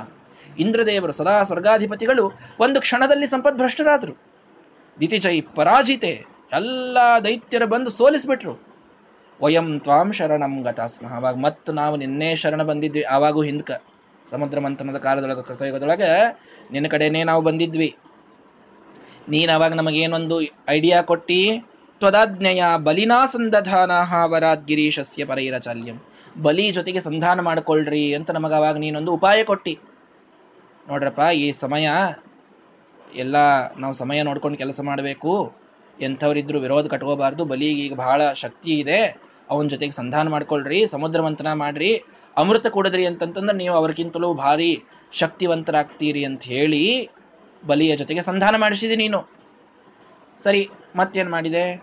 ಇಂದ್ರದೇವರು 0.58 1.12
ಸದಾ 1.12 1.42
ಸ್ವರ್ಗಾಧಿಪತಿಗಳು, 1.42 2.32
ಒಂದು 2.60 2.80
ಕ್ಷಣದಲ್ಲಿ 2.80 3.26
ಸಂಪದ್ಭ್ರಷ್ಟರಾದರು. 3.26 4.20
ದಿತಿಜೈ 5.00 5.40
ಪರಾಜಿತೆ, 5.40 6.26
ಎಲ್ಲ 6.52 6.98
ದೈತ್ಯರು 7.24 7.66
ಬಂದು 7.66 7.90
ಸೋಲಿಸ್ಬಿಟ್ರು. 7.90 8.66
ವಯಂ 9.42 9.80
ತ್ವಾಂ 9.80 10.12
ಶರಣಂ 10.12 10.62
ಗತಾಸ್ಮ 10.62 11.14
ಅವಾಗ 11.14 11.34
ಮತ್ತು 11.34 11.72
ನಾವು 11.72 11.96
ನಿನ್ನೆ 11.96 12.36
ಶರಣ 12.36 12.62
ಬಂದಿದ್ವಿ, 12.62 13.02
ಆವಾಗೂ 13.02 13.42
ಹಿಂದ್ಕ. 13.42 13.70
ಸಮುದ್ರ 14.30 14.60
ಮಂಥನದ 14.60 14.96
ಕಾಲದೊಳಗೆ, 14.96 15.42
ಕೃತಯುಗದೊಳಗೆ 15.42 16.40
ನಿನ್ನ 16.70 16.86
ಕಡೆನೇ 16.88 17.24
ನಾವು 17.24 17.42
ಬಂದಿದ್ವಿ. 17.42 17.96
ನೀನು 19.28 19.52
ಅವಾಗ 19.52 19.72
ನಮಗೇನೊಂದು 19.72 20.36
ಐಡಿಯಾ 20.68 21.02
ಕೊಟ್ಟಿ, 21.02 21.40
ತ್ವದಾಜ್ಞೆಯ 22.00 22.62
ಬಲಿನಾ 22.76 23.26
ಸಂಧಾನ 23.26 23.92
ವರಾದ್ 24.24 24.66
ಗಿರೀಶಸ್ಯ 24.66 25.24
ಪರೈರಚಾಲ್ಯಂ. 25.24 25.96
ಬಲಿ 26.42 26.70
ಜೊತೆಗೆ 26.70 27.00
ಸಂಧಾನ 27.00 27.40
ಮಾಡಿಕೊಳ್ಳ್ರಿ 27.40 28.14
ಅಂತ 28.14 28.30
ನಮಗೆ 28.30 28.54
ಅವಾಗ 28.54 28.76
ನೀನೊಂದು 28.76 29.12
ಉಪಾಯ 29.12 29.44
ಕೊಟ್ಟಿ. 29.44 29.74
ನೋಡ್ರಪ್ಪ, 30.88 31.22
ಈ 31.34 31.46
ಸಮಯ, 31.52 31.88
ಎಲ್ಲ 33.14 33.36
ನಾವು 33.76 33.92
ಸಮಯ 33.92 34.22
ನೋಡ್ಕೊಂಡು 34.22 34.58
ಕೆಲಸ 34.58 34.80
ಮಾಡಬೇಕು. 34.84 35.32
ಎಂಥವ್ರಿದ್ರು 36.00 36.60
ವಿರೋಧ 36.60 36.86
ಕಟ್ಕೋಬಾರ್ದು. 36.86 37.44
ಬಲಿಗೆ 37.44 37.82
ಈಗ 37.82 37.94
ಬಹಳ 37.94 38.32
ಶಕ್ತಿ 38.32 38.72
ಇದೆ. 38.78 39.00
ಅವನ 39.50 39.66
ಜೊತೆಗೆ 39.68 39.90
ಸಂಧಾನ 39.90 40.28
ಮಾಡ್ಕೊಳ್ರಿ, 40.28 40.86
ಸಮುದ್ರ 40.86 41.22
ಮಂಥನ 41.22 41.52
ಮಾಡ್ರಿ, 41.52 41.90
ಅಮೃತ 42.36 42.66
ಕೊಡದ್ರಿ 42.66 43.06
ಅಂತಂತಂದ್ರೆ 43.06 43.56
ನೀವು 43.56 43.74
ಅವ್ರಿಗಿಂತಲೂ 43.74 44.34
ಭಾರಿ 44.34 44.72
ಶಕ್ತಿವಂತರಾಗ್ತೀರಿ 45.12 46.24
ಅಂತ 46.24 46.42
ಹೇಳಿ 46.42 47.10
ಬಲಿಯ 47.66 47.96
ಜೊತೆಗೆ 47.96 48.22
ಸಂಧಾನ 48.22 48.56
ಮಾಡಿಸಿದೆ 48.56 48.96
ನೀನು. 48.96 49.28
ಸರಿ, 50.42 50.70
ಮತ್ತೇನ್ 50.96 51.30
ಮಾಡಿದೆ? 51.30 51.82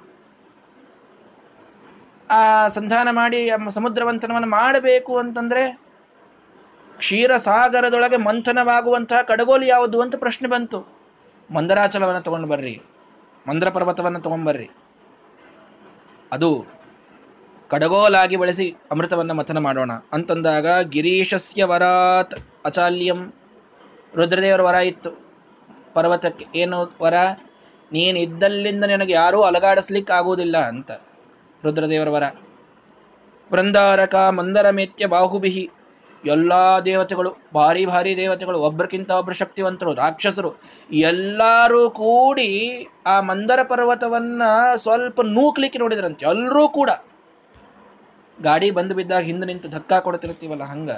ಆ 2.29 2.67
ಸಂಧಾನ 2.67 3.07
ಮಾಡಿ 3.11 3.49
ಸಮುದ್ರ 3.69 4.03
ಮಂಥನವನ್ನು 4.05 4.47
ಮಾಡಬೇಕು 4.47 5.17
ಅಂತಂದ್ರೆ 5.17 5.81
ಕ್ಷೀರಸಾಗರದೊಳಗೆ 6.97 8.17
ಮಂಥನವಾಗುವಂತಹ 8.17 9.21
ಕಡಗೋಲು 9.21 9.65
ಯಾವುದು 9.65 10.01
ಅಂತ 10.01 10.15
ಪ್ರಶ್ನೆ 10.15 10.49
ಬಂತು. 10.49 10.88
ಮಂದರಾಚಲವನ್ನು 11.51 12.21
ತಗೊಂಡು 12.21 12.47
ಬರ್ರಿ. 12.47 12.81
ಮಂದ್ರ 13.47 13.69
ಪರ್ವತವನ್ನು 13.69 14.19
ತಗೊಂಡ್ಬರ್ರಿ 14.19 14.69
ಅದು 16.31 16.65
ಕಡಗೋಲಾಗಿ 17.69 18.35
ಬಳಸಿ 18.35 18.75
ಅಮೃತವನ್ನು 18.91 19.33
ಮಥನ 19.33 19.57
ಮಾಡೋಣ. 19.57 19.91
ಅಂತಂದಾಗ 19.91 20.67
ಗಿರೀಶಸ್ಯ 20.81 21.63
ವರಾತ್ 21.63 22.35
ಅಚಾಲ್ಯಂ 22.65 23.33
ರುದ್ರದೇವರ 24.15 24.61
ವರ 24.61 24.75
ಇತ್ತು. 24.75 25.24
ಪರ್ವತಕ್ಕೆ 25.95 26.45
ಏನು 26.55 26.77
ವರ? 27.01 27.13
ನೀನು 27.91 28.19
ಇದ್ದಲ್ಲಿಂದ 28.19 28.84
ನಿನಗೆ 28.84 29.13
ಯಾರೂ 29.13 29.41
ಅಲಗಾಡಿಸ್ಲಿಕ್ಕೆ 29.41 30.13
ಆಗುವುದಿಲ್ಲ 30.13 30.58
ಅಂತ. 30.58 30.91
ರುದ್ರದೇವರ 31.63 32.10
ವರ. 32.10 32.23
ಬೃಂದಾರಕ 33.51 34.15
ಮಂದರ 34.15 34.69
ಮೇತ್ಯ 34.69 35.05
ಬಾಹುಬಿಹಿ 35.05 35.69
ಎಲ್ಲ 36.25 36.53
ದೇವತೆಗಳು, 36.86 37.31
ಭಾರಿ 37.53 37.86
ಭಾರಿ 37.86 38.17
ದೇವತೆಗಳು 38.17 38.60
ಒಬ್ಬರಿಗಿಂತ 38.60 39.12
ಒಬ್ಬರು 39.12 39.36
ಶಕ್ತಿವಂತರು, 39.36 39.93
ರಾಕ್ಷಸರು, 39.93 40.51
ಎಲ್ಲರೂ 40.91 41.89
ಕೂಡಿ 41.89 42.49
ಆ 43.05 43.21
ಮಂದರ 43.21 43.60
ಪರ್ವತವನ್ನ 43.63 44.41
ಸ್ವಲ್ಪ 44.75 45.21
ನೂಕ್ಲಿಕ್ಕೆ 45.21 45.79
ನೋಡಿದ್ರಂತೆ. 45.79 46.25
ಎಲ್ಲರೂ 46.25 46.67
ಕೂಡ. 46.67 46.89
ಗಾಡಿ 48.41 48.71
ಬಂದು 48.71 48.95
ಬಿದ್ದಾಗ 48.95 49.23
ಹಿಂದೆ 49.23 49.45
ನಿಂತು 49.45 49.67
ಧಕ್ಕಾ 49.67 49.99
ಕೊಡ್ತಿರ್ತೀವಲ್ಲ 49.99 50.63
ಹಂಗ. 50.63 50.91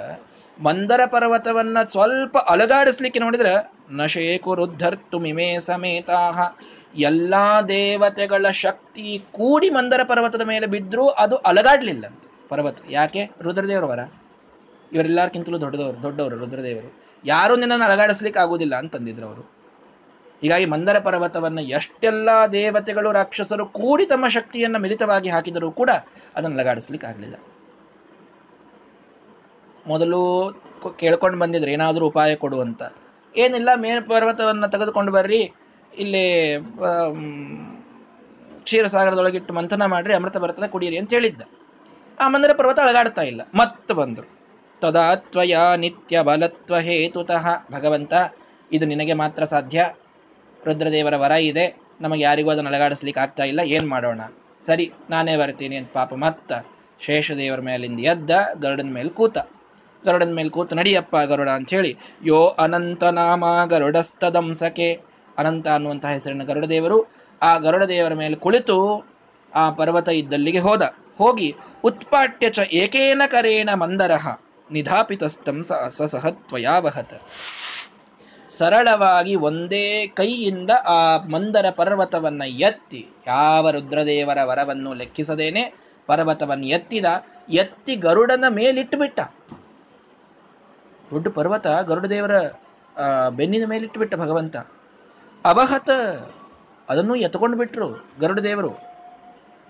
ಮಂದರ 0.60 1.00
ಪರ್ವತವನ್ನ 1.06 1.78
ಸ್ವಲ್ಪ 1.86 2.38
ಅಲಗಾಡಿಸ್ಲಿಕ್ಕೆ 2.38 3.20
ನೋಡಿದ್ರೆ, 3.20 3.72
ನಶೇಕು 3.90 4.54
ರುದ್ಧರ್ 4.54 5.20
ಮಿಮೇ 5.20 5.58
ಸಮೇತಾಹ. 5.58 6.56
ಎಲ್ಲಾ 6.94 7.62
ದೇವತೆಗಳ 7.62 8.50
ಶಕ್ತಿ 8.50 9.24
ಕೂಡಿ 9.32 9.70
ಮಂದರ 9.70 10.00
ಪರ್ವತದ 10.02 10.40
ಮೇಲೆ 10.40 10.66
ಬಿದ್ದರೂ 10.66 11.08
ಅದು 11.08 11.36
ಅಲಗಾಡ್ಲಿಲ್ಲ. 11.36 12.06
ಅಂತ 12.06 12.22
ಪರ್ವತ 12.48 12.78
ಯಾಕೆ? 12.90 13.30
ರುದ್ರದೇವರ 13.42 13.84
ವರ 13.84 13.98
ಇವರೆಲ್ಲರಿಗಿಂತಲೂ 14.92 15.60
ದೊಡ್ಡದವರು, 15.60 16.02
ದೊಡ್ಡವರು 16.02 16.36
ರುದ್ರದೇವರು. 16.36 17.02
ಯಾರು 17.24 17.56
ನಿನ್ನನ್ನು 17.56 17.84
ಅಲಗಾಡಿಸ್ಲಿಕ್ಕೆ 17.84 18.40
ಆಗುವುದಿಲ್ಲ 18.40 18.76
ಅಂತಂದಿದ್ರು 18.76 19.26
ಅವರು. 19.26 19.42
ಹೀಗಾಗಿ 20.42 20.64
ಮಂದರ 20.66 20.98
ಪರ್ವತವನ್ನು 20.98 21.60
ಎಷ್ಟೆಲ್ಲ 21.60 22.30
ದೇವತೆಗಳು, 22.52 23.12
ರಾಕ್ಷಸರು 23.12 23.66
ಕೂಡಿ 23.66 24.06
ತಮ್ಮ 24.06 24.28
ಶಕ್ತಿಯನ್ನು 24.28 24.78
ಮಿಲಿತವಾಗಿ 24.78 25.28
ಹಾಕಿದರೂ 25.28 25.70
ಕೂಡ 25.70 25.90
ಅದನ್ನು 26.36 26.56
ಅಲಗಾಡಿಸ್ಲಿಕ್ಕೆ 26.56 27.08
ಆಗಲಿಲ್ಲ. 27.08 27.34
ಮೊದಲು 29.92 30.20
ಕೇಳ್ಕೊಂಡು 31.02 31.38
ಬಂದಿದ್ರು, 31.42 31.70
ಏನಾದರೂ 31.76 32.04
ಉಪಾಯ 32.10 32.30
ಕೊಡುವಂತ 32.44 32.82
ಏನಿಲ್ಲ 33.34 33.70
ಮೇನ್ 33.84 34.02
ಪರ್ವತವನ್ನು 34.10 34.68
ತೆಗೆದುಕೊಂಡು 34.74 35.12
ಬರ್ರಿ, 35.16 35.40
ಇಲ್ಲಿ 36.04 36.24
ಕ್ಷೀರಸಾಗರದೊಳಗಿಟ್ಟು 38.66 39.52
ಮಂಥನ 39.58 39.84
ಮಾಡ್ರಿ, 39.94 40.12
ಅಮೃತ 40.18 40.38
ಬರ್ತದೆ 40.44 40.68
ಕುಡಿಯಿರಿ 40.74 40.96
ಅಂತ 41.00 41.10
ಹೇಳಿದ್ದ. 41.16 41.42
ಆ 42.18 42.26
ಮಂದಿರ 42.34 42.52
ಪರ್ವತ 42.60 42.78
ಅಳಗಾಡ್ತಾ 42.84 43.22
ಇಲ್ಲ 43.30 43.42
ಮತ್ತೆ 43.60 43.92
ಬಂದರು. 44.00 44.28
ತದಾತ್ವಯ 44.82 45.56
ನಿತ್ಯ 45.82 46.22
ಬಲತ್ವ 46.28 46.76
ಹೇತುತಃ. 46.88 47.46
ಭಗವಂತ, 47.74 48.14
ಇದು 48.76 48.84
ನಿನಗೆ 48.92 49.14
ಮಾತ್ರ 49.22 49.42
ಸಾಧ್ಯ. 49.52 49.86
ರುದ್ರದೇವರ 50.66 51.16
ವರ 51.22 51.34
ಇದೆ, 51.50 51.66
ನಮಗೆ 52.04 52.22
ಯಾರಿಗೂ 52.28 52.50
ಅದನ್ನು 52.54 52.70
ಅಲಗಾಡಿಸ್ಲಿಕ್ಕೆ 52.72 53.22
ಆಗ್ತಾ 53.24 53.44
ಇಲ್ಲ, 53.50 53.60
ಏನು 53.76 53.86
ಮಾಡೋಣ? 53.94 54.20
ಸರಿ, 54.66 54.86
ನಾನೇ 55.10 55.34
ಬರ್ತೀನಿ 55.42 55.76
ಅಂತ 55.80 55.90
ಪಾಪ 55.98 56.12
ಮತ್ತ 56.24 56.52
ಶೇಷದೇವರ 57.06 57.60
ಮೇಲಿಂದ 57.70 58.00
ಎದ್ದ, 58.12 58.30
ಗರ್ಡನ್ 58.64 58.92
ಮೇಲೆ 58.98 59.10
ಕೂತ. 59.18 59.38
ಗರುಡನ 60.04 60.32
ಮೇಲೆ 60.34 60.48
ಕೂತು, 60.48 60.76
ನಡಿಯಪ್ಪ 60.76 61.16
ಗರುಡ 61.16 61.48
ಅಂತ 61.48 61.70
ಹೇಳಿ 61.70 61.96
ಯೋ 62.24 62.46
ಅನಂತ 62.46 63.04
ನಾಮ 63.04 63.44
ಗರುಡಸ್ತದಂಸಕೆ 63.64 65.00
ಅನಂತ 65.38 65.68
ಅನ್ನುವಂತಹ 65.68 66.08
ಹೆಸರಿನ 66.08 66.42
ಗರುಡದೇವರು 66.42 66.98
ಆ 67.42 67.58
ಗರುಡದೇವರ 67.58 68.14
ಮೇಲೆ 68.14 68.36
ಕುಳಿತು 68.36 69.06
ಆ 69.54 69.70
ಪರ್ವತ 69.70 70.08
ಇದ್ದಲ್ಲಿಗೆ 70.08 70.58
ಹೋದ. 70.58 70.82
ಹೋಗಿ, 71.18 71.54
ಉತ್ಪಾಟ್ಯ 71.84 72.50
ಚ 72.50 72.58
ಏಕೇನ 72.72 73.22
ಕರೇಣ 73.26 73.70
ಮಂದರಹ 73.74 74.26
ನಿಧಾಪಿತಸ್ತಂ 74.70 75.62
ಸಸಹತ್ವಯಾವಹತ 75.62 77.14
ಸರಳವಾಗಿ 78.48 79.34
ಒಂದೇ 79.34 80.06
ಕೈಯಿಂದ 80.06 80.70
ಆ 80.86 81.16
ಮಂದರ 81.16 81.66
ಪರ್ವತವನ್ನ 81.70 82.42
ಎತ್ತಿ, 82.42 83.08
ಯಾವ 83.26 83.70
ರುದ್ರದೇವರ 83.70 84.38
ವರವನ್ನು 84.42 84.94
ಲೆಕ್ಕಿಸದೇನೆ, 84.94 85.64
ಪರ್ವತವನ್ನು 86.06 86.66
ಎತ್ತಿದ, 86.66 87.04
ಎತ್ತಿ 87.48 87.96
ಗರುಡನ 87.96 88.44
ಮೇಲಿಟ್ಟು 88.48 88.98
ಬಿಟ್ಟ 88.98 89.20
ದೊಡ್ಡ 91.10 91.28
ಪರ್ವತ 91.34 91.66
ಗರುಡದೇವರ 91.66 92.36
ಬೆನ್ನಿನ 93.28 93.64
ಮೇಲೆ 93.68 93.84
ಇಟ್ಟುಬಿಟ್ಟ 93.84 94.14
ಭಗವಂತ. 94.14 94.56
ಅವಹತ 95.44 95.90
ಅದನ್ನು 96.88 97.14
ಎತ್ಕೊಂಡು 97.16 97.56
ಬಿಟ್ರು 97.56 97.88
ಗರುಡದೇವರು 98.20 98.70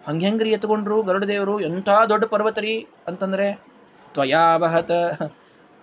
ಹಂಗ್ರಿ 0.07 0.51
ಎತ್ಕೊಂಡ್ರು 0.51 1.03
ಗರುಡದೇವರು? 1.03 1.61
ಎಂಥ 1.61 1.89
ದೊಡ್ಡ 2.09 2.25
ಪರ್ವತರಿ 2.25 2.87
ಅಂತಂದ್ರೆ 3.09 3.55
ತ್ವಯಾವಹತ 4.15 4.91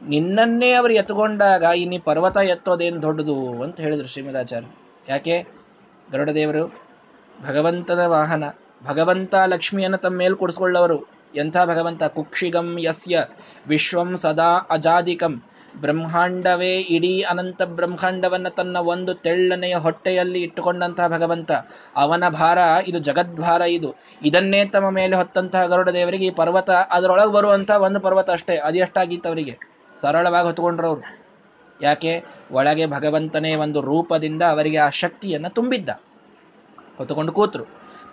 ನಿನ್ನನ್ನೇ 0.01 0.71
ಅವರು 0.71 0.93
ಎತ್ಕೊಂಡಾಗ 0.93 1.63
ಇನ್ನಿ 1.75 1.99
ಪರ್ವತ 1.99 2.37
ಎತ್ತೋದೇನು 2.37 3.01
ದೊಡ್ಡದು 3.01 3.63
ಅಂತ 3.63 3.79
ಹೇಳಿದ್ರು 3.79 4.07
ಶ್ರೀಮದಾಚಾರ್ಯ. 4.07 4.67
ಯಾಕೆ? 5.09 5.35
ಗರುಡದೇವರು 6.11 6.63
ಭಗವಂತನ 7.47 8.05
ವಾಹನ, 8.05 8.43
ಭಗವಂತ 8.85 9.35
ಲಕ್ಷ್ಮಿಯನ್ನು 9.35 9.97
ತಮ್ಮ 9.97 10.17
ಮೇಲೆ 10.17 10.35
ಕೊಡಿಸ್ಕೊಳ್ಳವರು 10.35 11.14
ಎಂಥ 11.35 11.57
ಭಗವಂತ? 11.65 12.03
ಕುಕ್ಷಿಗಂ 12.03 12.77
ಯಸ್ಯ. 12.79 13.25
ವಿಶ್ವಂ 13.67 14.15
ಸದಾ 14.15 14.67
ಅಜಾದಿಕಂ. 14.69 15.43
ಬ್ರಹ್ಮಾಂಡವೇ 15.81 16.79
ಇಡೀ 16.79 17.21
ಅನಂತ 17.21 17.63
ಬ್ರಹ್ಮಾಂಡವನ್ನು 17.63 18.55
ತನ್ನ 18.55 18.77
ಒಂದು 18.77 19.13
ತೆಳ್ಳನೆಯ 19.13 19.75
ಹೊಟ್ಟೆಯಲ್ಲಿ 19.75 20.41
ಇಟ್ಟುಕೊಂಡಂತಹ 20.41 21.07
ಭಗವಂತ. 21.07 21.51
ಅವನ 21.95 22.29
ಭಾರ 22.29 22.57
ಇದು 22.87 22.99
ಜಗದ್ಭಾರ 22.99 23.61
ಇದು. 23.61 23.95
ಇದನ್ನೇ 24.25 24.65
ತಮ್ಮ 24.65 24.89
ಮೇಲೆ 24.89 25.15
ಹೊತ್ತಂತಹ 25.15 25.65
ಗರುಡ 25.65 25.89
ದೇವರಿಗೆ 25.89 26.25
ಈ 26.25 26.29
ಪರ್ವತ, 26.29 26.69
ಅದರೊಳಗೆ 26.69 27.31
ಬರುವಂತಹ 27.31 27.81
ಒಂದು 27.81 27.99
ಪರ್ವತ 27.99 28.29
ಅಷ್ಟೇ. 28.29 28.55
ಅದೆಷ್ಟಾಗಿತ್ತು 28.55 29.29
ಅವರಿಗೆ? 29.29 29.57
ಸರಳವಾಗಿ 30.01 30.47
ಹೊತ್ಕೊಂಡ್ರವ್ರು 30.47 31.25
ಯಾಕೆ? 31.81 32.23
ಒಳಗೆ 32.51 32.85
ಭಗವಂತನೇ 32.85 33.55
ಒಂದು 33.55 33.81
ರೂಪದಿಂದ 33.81 34.43
ಅವರಿಗೆ 34.43 34.77
ಆ 34.77 34.89
ಶಕ್ತಿಯನ್ನು 34.89 35.49
ತುಂಬಿದ್ದ. 35.49 35.89
ಹೊತ್ತುಕೊಂಡು 36.97 37.31
ಕೂತರು. 37.31 37.63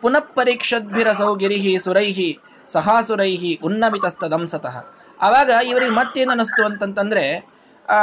ಪುನಃ 0.01 0.19
ಪರೀಕ್ಷದ್ಭಿರಸೌ 0.19 1.35
ಗಿರಿಹಿ 1.35 1.79
ಸುರೈಹಿ. 1.79 2.39
ಸಹಾಸುರೈಹಿ 2.69 3.61
ಉನ್ನಮಿತಸ್ತದಂಸತಃ 3.65 4.85
ಆವಾಗ 5.21 5.51
ಇವರಿಗೆ 5.67 5.91
ಮತ್ತೇನು 5.91 6.65
ಅಂತಂತಂದ್ರೆ, 6.65 7.47
ಆ, 7.89 7.97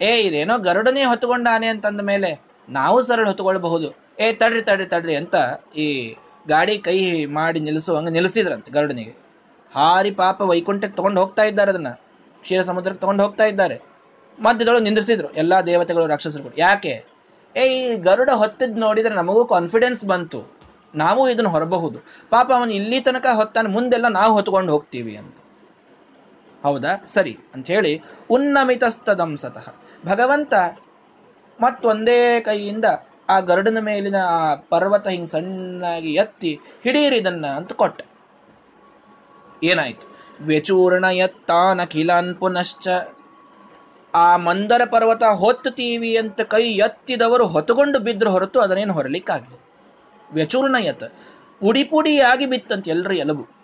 ಏ, 0.00 0.20
ಇದೇನೋ 0.20 0.58
ಗರುಡನೇ 0.58 1.04
ಹೊತ್ತುಕೊಂಡಾನೆ 1.04 1.66
ಅಂತಂದ 1.66 2.00
ಮೇಲೆ 2.00 2.42
ನಾವು 2.68 3.02
ಸರಳ 3.02 3.26
ಹೊತ್ತುಕೊಳ್ಬಹುದು. 3.26 4.08
ಏ, 4.20 4.32
ತಡ್ರಿ 4.32 4.62
ತಡ್ರಿ 4.62 4.86
ತಡ್ರಿ 4.86 5.16
ಅಂತ 5.16 5.34
ಈ 5.76 6.16
ಗಾಡಿ 6.48 6.78
ಕೈ 6.78 7.24
ಮಾಡಿ 7.24 7.60
ನಿಲ್ಲಿಸುವಂಗೆ 7.60 8.10
ನಿಲ್ಲಿಸಿದ್ರಂತೆ 8.10 8.70
ಗರುಡನಿಗೆ. 8.70 9.10
ಹಾರಿ 9.74 10.10
ಪಾಪ 10.10 10.40
ವೈಕುಂಠಕ್ಕೆ 10.40 10.96
ತಗೊಂಡು 10.96 11.20
ಹೋಗ್ತಾ 11.20 11.42
ಇದ್ದಾರೆ 11.42 11.70
ಅದನ್ನ. 11.70 11.88
ಕ್ಷೀರ 12.40 12.60
ಸಮುದ್ರಕ್ಕೆ 12.60 13.00
ತಗೊಂಡು 13.00 13.22
ಹೋಗ್ತಾ 13.22 13.44
ಇದ್ದಾರೆ. 13.44 13.80
ಮಧ್ಯದೊಳಗೆ 14.38 14.84
ನಿಂದ್ರಿಸಿದ್ರು 14.84 15.28
ಎಲ್ಲಾ 15.28 15.60
ದೇವತೆಗಳು, 15.60 16.06
ರಾಕ್ಷಸರು 16.06 16.58
ಯಾಕೆ? 16.58 17.04
ಏ, 17.56 17.64
ಈ 17.64 17.96
ಗರುಡ 17.96 18.30
ಹೊತ್ತಿದ್ 18.34 18.78
ನೋಡಿದ್ರೆ 18.78 19.14
ನಮಗೂ 19.14 19.44
ಕಾನ್ಫಿಡೆನ್ಸ್ 19.44 20.04
ಬಂತು. 20.04 20.57
ನಾವು 20.94 21.30
ಇದನ್ನು 21.30 21.50
ಹೊರಬಹುದು. 21.50 21.98
ಪಾಪ 22.30 22.52
ಅವನು 22.52 22.72
ಇಲ್ಲಿ 22.72 23.00
ತನಕ 23.00 23.26
ಹೊತ್ತಾನೆ, 23.34 23.68
ಮುಂದೆಲ್ಲ 23.68 24.08
ನಾವು 24.08 24.32
ಹೊತ್ಕೊಂಡು 24.32 24.72
ಹೋಗ್ತೀವಿ 24.72 25.16
ಅಂತ. 25.16 25.36
ಹೌದಾ? 26.62 27.04
ಸರಿ. 27.06 27.38
ಅಂತ 27.54 27.66
ಹೇಳಿ 27.66 28.02
ಉನ್ನಮಿತಸ್ತದಂಸತಃ 28.30 29.74
ಭಗವಂತ 30.06 30.54
ಮತ್ತೊಂದೇ 31.60 32.40
ಕೈಯಿಂದ 32.40 32.84
ಆ 33.28 33.40
ಗರುಡನ 33.40 33.78
ಮೇಲಿನ 33.80 34.14
ಆ 34.16 34.54
ಪರ್ವತ 34.54 35.08
ಹಿಂಗ್ 35.08 35.28
ಸಣ್ಣಾಗಿ 35.28 36.14
ಎತ್ತಿ 36.14 36.60
ಹಿಡೀರಿದನ್ನ 36.84 37.46
ಅಂತ 37.46 37.72
ಕೊಟ್ಟ. 37.72 38.02
ಏನಾಯ್ತು? 39.64 40.18
ವ್ಯಚೂರ್ಣ 40.40 41.04
ಎತ್ತಾನ 41.04 41.84
ಖಿಲಾನ್ 41.84 42.34
ಪುನಶ್ಚ. 42.34 42.88
ಆ 44.14 44.36
ಮಂದರ 44.36 44.82
ಪರ್ವತ 44.84 45.24
ಹೊತ್ತುತ್ತೀವಿ 45.24 46.16
ಅಂತ 46.16 46.40
ಕೈ 46.40 46.62
ಎತ್ತಿದವರು 46.62 47.46
ಹೊತ್ತುಕೊಂಡು 47.46 47.98
ಬಿದ್ದರು 47.98 48.30
ಹೊರತು 48.30 48.60
ಅದನ್ನೇನು 48.60 48.92
ಹೊರಲಿಕ್ಕಾಗಲಿ 48.92 49.67
ವ್ಯಚೂರ್ಣಯತ್ 50.32 51.04
ಪುಡಿ 51.60 51.84
ಪುಡಿಯಾಗಿ 51.84 52.46
ಬಿತ್ತಂತೆ 52.46 52.90
ಎಲ್ಲರ 52.90 53.12
ಎಲುಬು. 53.12 53.58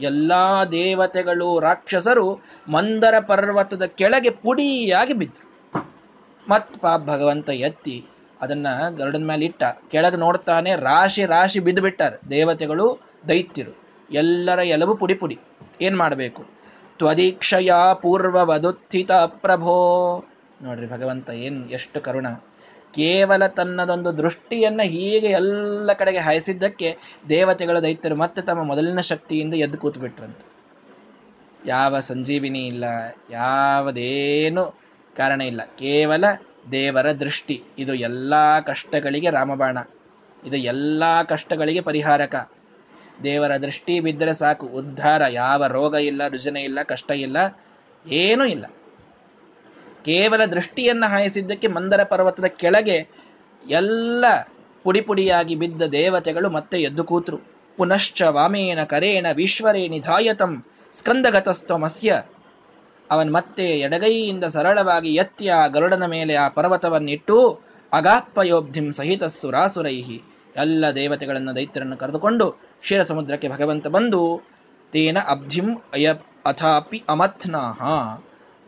ಎಲ್ಲ 0.00 0.32
ದೇವತೆಗಳು, 0.72 1.60
ರಾಕ್ಷಸರು 1.60 2.44
ಮಂದರ 2.68 3.14
ಪರ್ವತದ 3.26 3.84
ಕೆಳಗೆ 3.84 4.30
ಪುಡಿಯಾಗಿ 4.30 5.12
ಬಿದ್ದರು 5.12 5.48
ಮತ್ 6.48 6.74
ಪಾಪ 6.78 7.00
ಭಗವಂತ 7.00 7.50
ಎತ್ತಿ 7.50 8.06
ಅದನ್ನ 8.40 8.66
ಗರುಡನ 8.96 9.24
ಮೇಲೆ 9.24 9.44
ಇಟ್ಟ. 9.44 9.62
ಕೆಳಗೆ 9.88 10.16
ನೋಡ್ತಾನೆ 10.16 10.76
ರಾಶಿ 10.76 11.26
ರಾಶಿ 11.26 11.60
ಬಿದ್ದು 11.60 11.82
ಬಿಟ್ಟಾರೆ 11.82 12.30
ದೇವತೆಗಳು, 12.30 13.00
ದೈತ್ಯರು. 13.28 13.78
ಎಲ್ಲರ 14.10 14.58
ಎಲುಬು 14.58 14.94
ಪುಡಿ 14.94 15.14
ಪುಡಿ. 15.14 15.38
ಏನ್ 15.80 15.96
ಮಾಡಬೇಕು? 15.96 16.44
ತ್ವದೀಕ್ಷಯ 16.98 17.70
ಪೂರ್ವವದುತ್ಥಿತ 17.94 19.12
ಪ್ರಭೋ. 19.12 19.74
ನೋಡ್ರಿ 20.62 20.88
ಭಗವಂತ 20.88 21.30
ಏನ್ 21.30 21.70
ಎಷ್ಟು 21.70 22.00
ಕರುಣ. 22.00 22.26
ಕೇವಲ 22.98 23.46
ತನ್ನದೊಂದು 23.46 24.10
ದೃಷ್ಟಿಯನ್ನು 24.18 24.84
ಹೀಗೆ 24.86 25.26
ಎಲ್ಲ 25.26 25.92
ಕಡೆಗೆ 25.92 26.18
ಹಾಯಿಸಿದ್ದಕ್ಕೆ 26.18 26.88
ದೇವತೆಗಳ, 27.28 27.78
ದೈತ್ಯರು 27.78 28.16
ಮತ್ತೆ 28.16 28.42
ತಮ್ಮ 28.42 28.62
ಮೊದಲಿನ 28.62 29.00
ಶಕ್ತಿಯಿಂದ 29.00 29.54
ಎದ್ದು 29.54 29.78
ಕೂತು 29.78 30.00
ಬಿಟ್ರಂತೆ 30.00 30.46
ಯಾವ 31.66 32.00
ಸಂಜೀವಿನಿ 32.00 32.62
ಇಲ್ಲ, 32.66 32.84
ಯಾವುದೇನು 33.30 34.64
ಕಾರಣ 35.16 35.40
ಇಲ್ಲ. 35.42 35.60
ಕೇವಲ 35.78 36.24
ದೇವರ 36.72 37.08
ದೃಷ್ಟಿ. 37.12 37.56
ಇದು 37.78 37.94
ಎಲ್ಲ 37.94 38.34
ಕಷ್ಟಗಳಿಗೆ 38.60 39.30
ರಾಮಬಾಣ. 39.30 39.78
ಇದು 40.46 40.56
ಎಲ್ಲ 40.56 41.02
ಕಷ್ಟಗಳಿಗೆ 41.22 41.80
ಪರಿಹಾರಕ. 41.80 42.34
ದೇವರ 43.22 43.52
ದೃಷ್ಟಿ 43.56 44.00
ಬಿದ್ದರೆ 44.00 44.34
ಸಾಕು. 44.34 44.66
ಉದ್ಧಾರ. 44.66 45.22
ಯಾವ 45.30 45.66
ರೋಗ 45.66 45.94
ಇಲ್ಲ, 45.94 46.28
ರುಜನೆ 46.28 46.60
ಇಲ್ಲ, 46.62 46.78
ಕಷ್ಟ 46.82 47.10
ಇಲ್ಲ, 47.10 47.38
ಏನೂ 48.06 48.44
ಇಲ್ಲ. 48.44 48.66
ಕೇವಲ 50.08 50.42
ದೃಷ್ಟಿಯನ್ನು 50.44 51.06
ಹಾಯಿಸಿದ್ದಕ್ಕೆ 51.10 51.68
ಮಂದರ 51.68 52.00
ಪರ್ವತದ 52.04 52.48
ಕೆಳಗೆ 52.60 52.98
ಎಲ್ಲ 53.70 54.24
ಪುಡಿ 54.84 55.00
ಪುಡಿಯಾಗಿ 55.00 55.54
ಬಿದ್ದ 55.54 55.82
ದೇವತೆಗಳು 55.82 56.48
ಮತ್ತೆ 56.50 56.76
ಎದ್ದು 56.82 57.04
ಕೂತರು. 57.04 57.38
ಪುನಶ್ಚ 57.78 58.22
ವಾಮೇನ 58.36 58.80
ಕರೇಣ 58.84 59.26
ವಿಶ್ವರೇ 59.34 59.82
ನಿಧಾಯತಂ 59.88 60.52
ಸ್ಕಂದಗತಸ್ತ್ವಮಸ್ಯ. 60.92 62.10
ಅವನ್ 63.10 63.30
ಮತ್ತೆ 63.32 63.66
ಎಡಗೈಯಿಂದ 63.80 64.44
ಸರಳವಾಗಿ 64.44 65.10
ಎತ್ತಿ 65.14 65.46
ಆ 65.48 65.66
ಗರುಡನ 65.66 66.04
ಮೇಲೆ 66.04 66.34
ಆ 66.34 66.46
ಪರ್ವತವನ್ನಿಟ್ಟು 66.48 67.36
ಅಗಾಪ್ಪಯೋಬ್ಧಿಂ 67.92 68.86
ಸಹಿತ 68.92 69.24
ಸುರಾಸುರೈಹಿ 69.24 70.18
ಎಲ್ಲ 70.56 70.84
ದೇವತೆಗಳನ್ನು 70.94 71.52
ದೈತ್ಯರನ್ನು 71.56 71.96
ಕರೆದುಕೊಂಡು 71.96 72.46
ಕ್ಷೀರ 72.80 73.02
ಸಮುದ್ರಕ್ಕೆ 73.02 73.48
ಭಗವಂತ 73.48 73.86
ಬಂದು, 73.86 74.22
ತೇನ 74.92 75.18
ಅಬ್ಧಿಂ 75.28 75.68
ಅಯ 75.92 76.06
ಅಥಾಪಿ 76.46 76.98
ಅಮಥ್ನಾಹ 77.08 77.82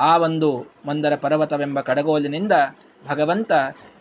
ಆ 0.01 0.17
ಒಂದು 0.17 0.73
ಮಂದರ 0.87 1.17
ಪರ್ವತವೆಂಬ 1.17 1.81
ಕಡಗೋಲಿನಿಂದ 1.81 2.53
ಭಗವಂತ 3.09 3.53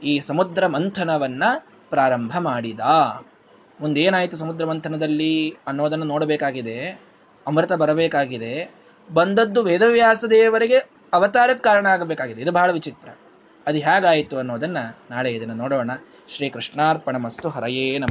ಈ 0.04 0.20
ಸಮುದ್ರ 0.20 0.68
ಮಂಥನವನ್ನ 0.68 1.44
ಪ್ರಾರಂಭ 1.90 2.38
ಮಾಡಿದ. 2.40 2.80
ಮುಂದೇನಾಯಿತು 3.82 4.38
ಸಮುದ್ರ 4.38 4.66
ಮಂಥನದಲ್ಲಿ 4.66 5.58
ಅನ್ನೋದನ್ನು 5.68 6.06
ನೋಡಬೇಕಾಗಿದೆ, 6.06 7.02
ಅಮೃತ 7.48 7.74
ಬರಬೇಕಾಗಿದೆ, 7.74 8.76
ಬಂದದ್ದು 9.14 9.64
ವೇದವ್ಯಾಸ 9.64 10.26
ದೇವರಿಗೆ 10.26 10.78
ಅವತಾರಕ್ಕೆ 11.14 11.64
ಕಾರಣ 11.64 11.88
ಆಗಬೇಕಾಗಿದೆ. 11.88 12.42
ಇದು 12.42 12.52
ಬಹಳ 12.52 12.72
ವಿಚಿತ್ರ. 12.72 13.10
ಅದು 13.68 13.78
ಹೇಗಾಯಿತು 13.78 14.38
ಅನ್ನೋದನ್ನ 14.38 14.78
ನಾಳೆ 15.12 15.32
ಇದನ್ನು 15.32 15.56
ನೋಡೋಣ. 15.56 15.92
ಶ್ರೀ 16.28 16.50
ಕೃಷ್ಣಾರ್ಪಣ 16.50 17.18
ಮಸ್ತು 17.18 17.50
ಹರಯೇ 17.50 18.00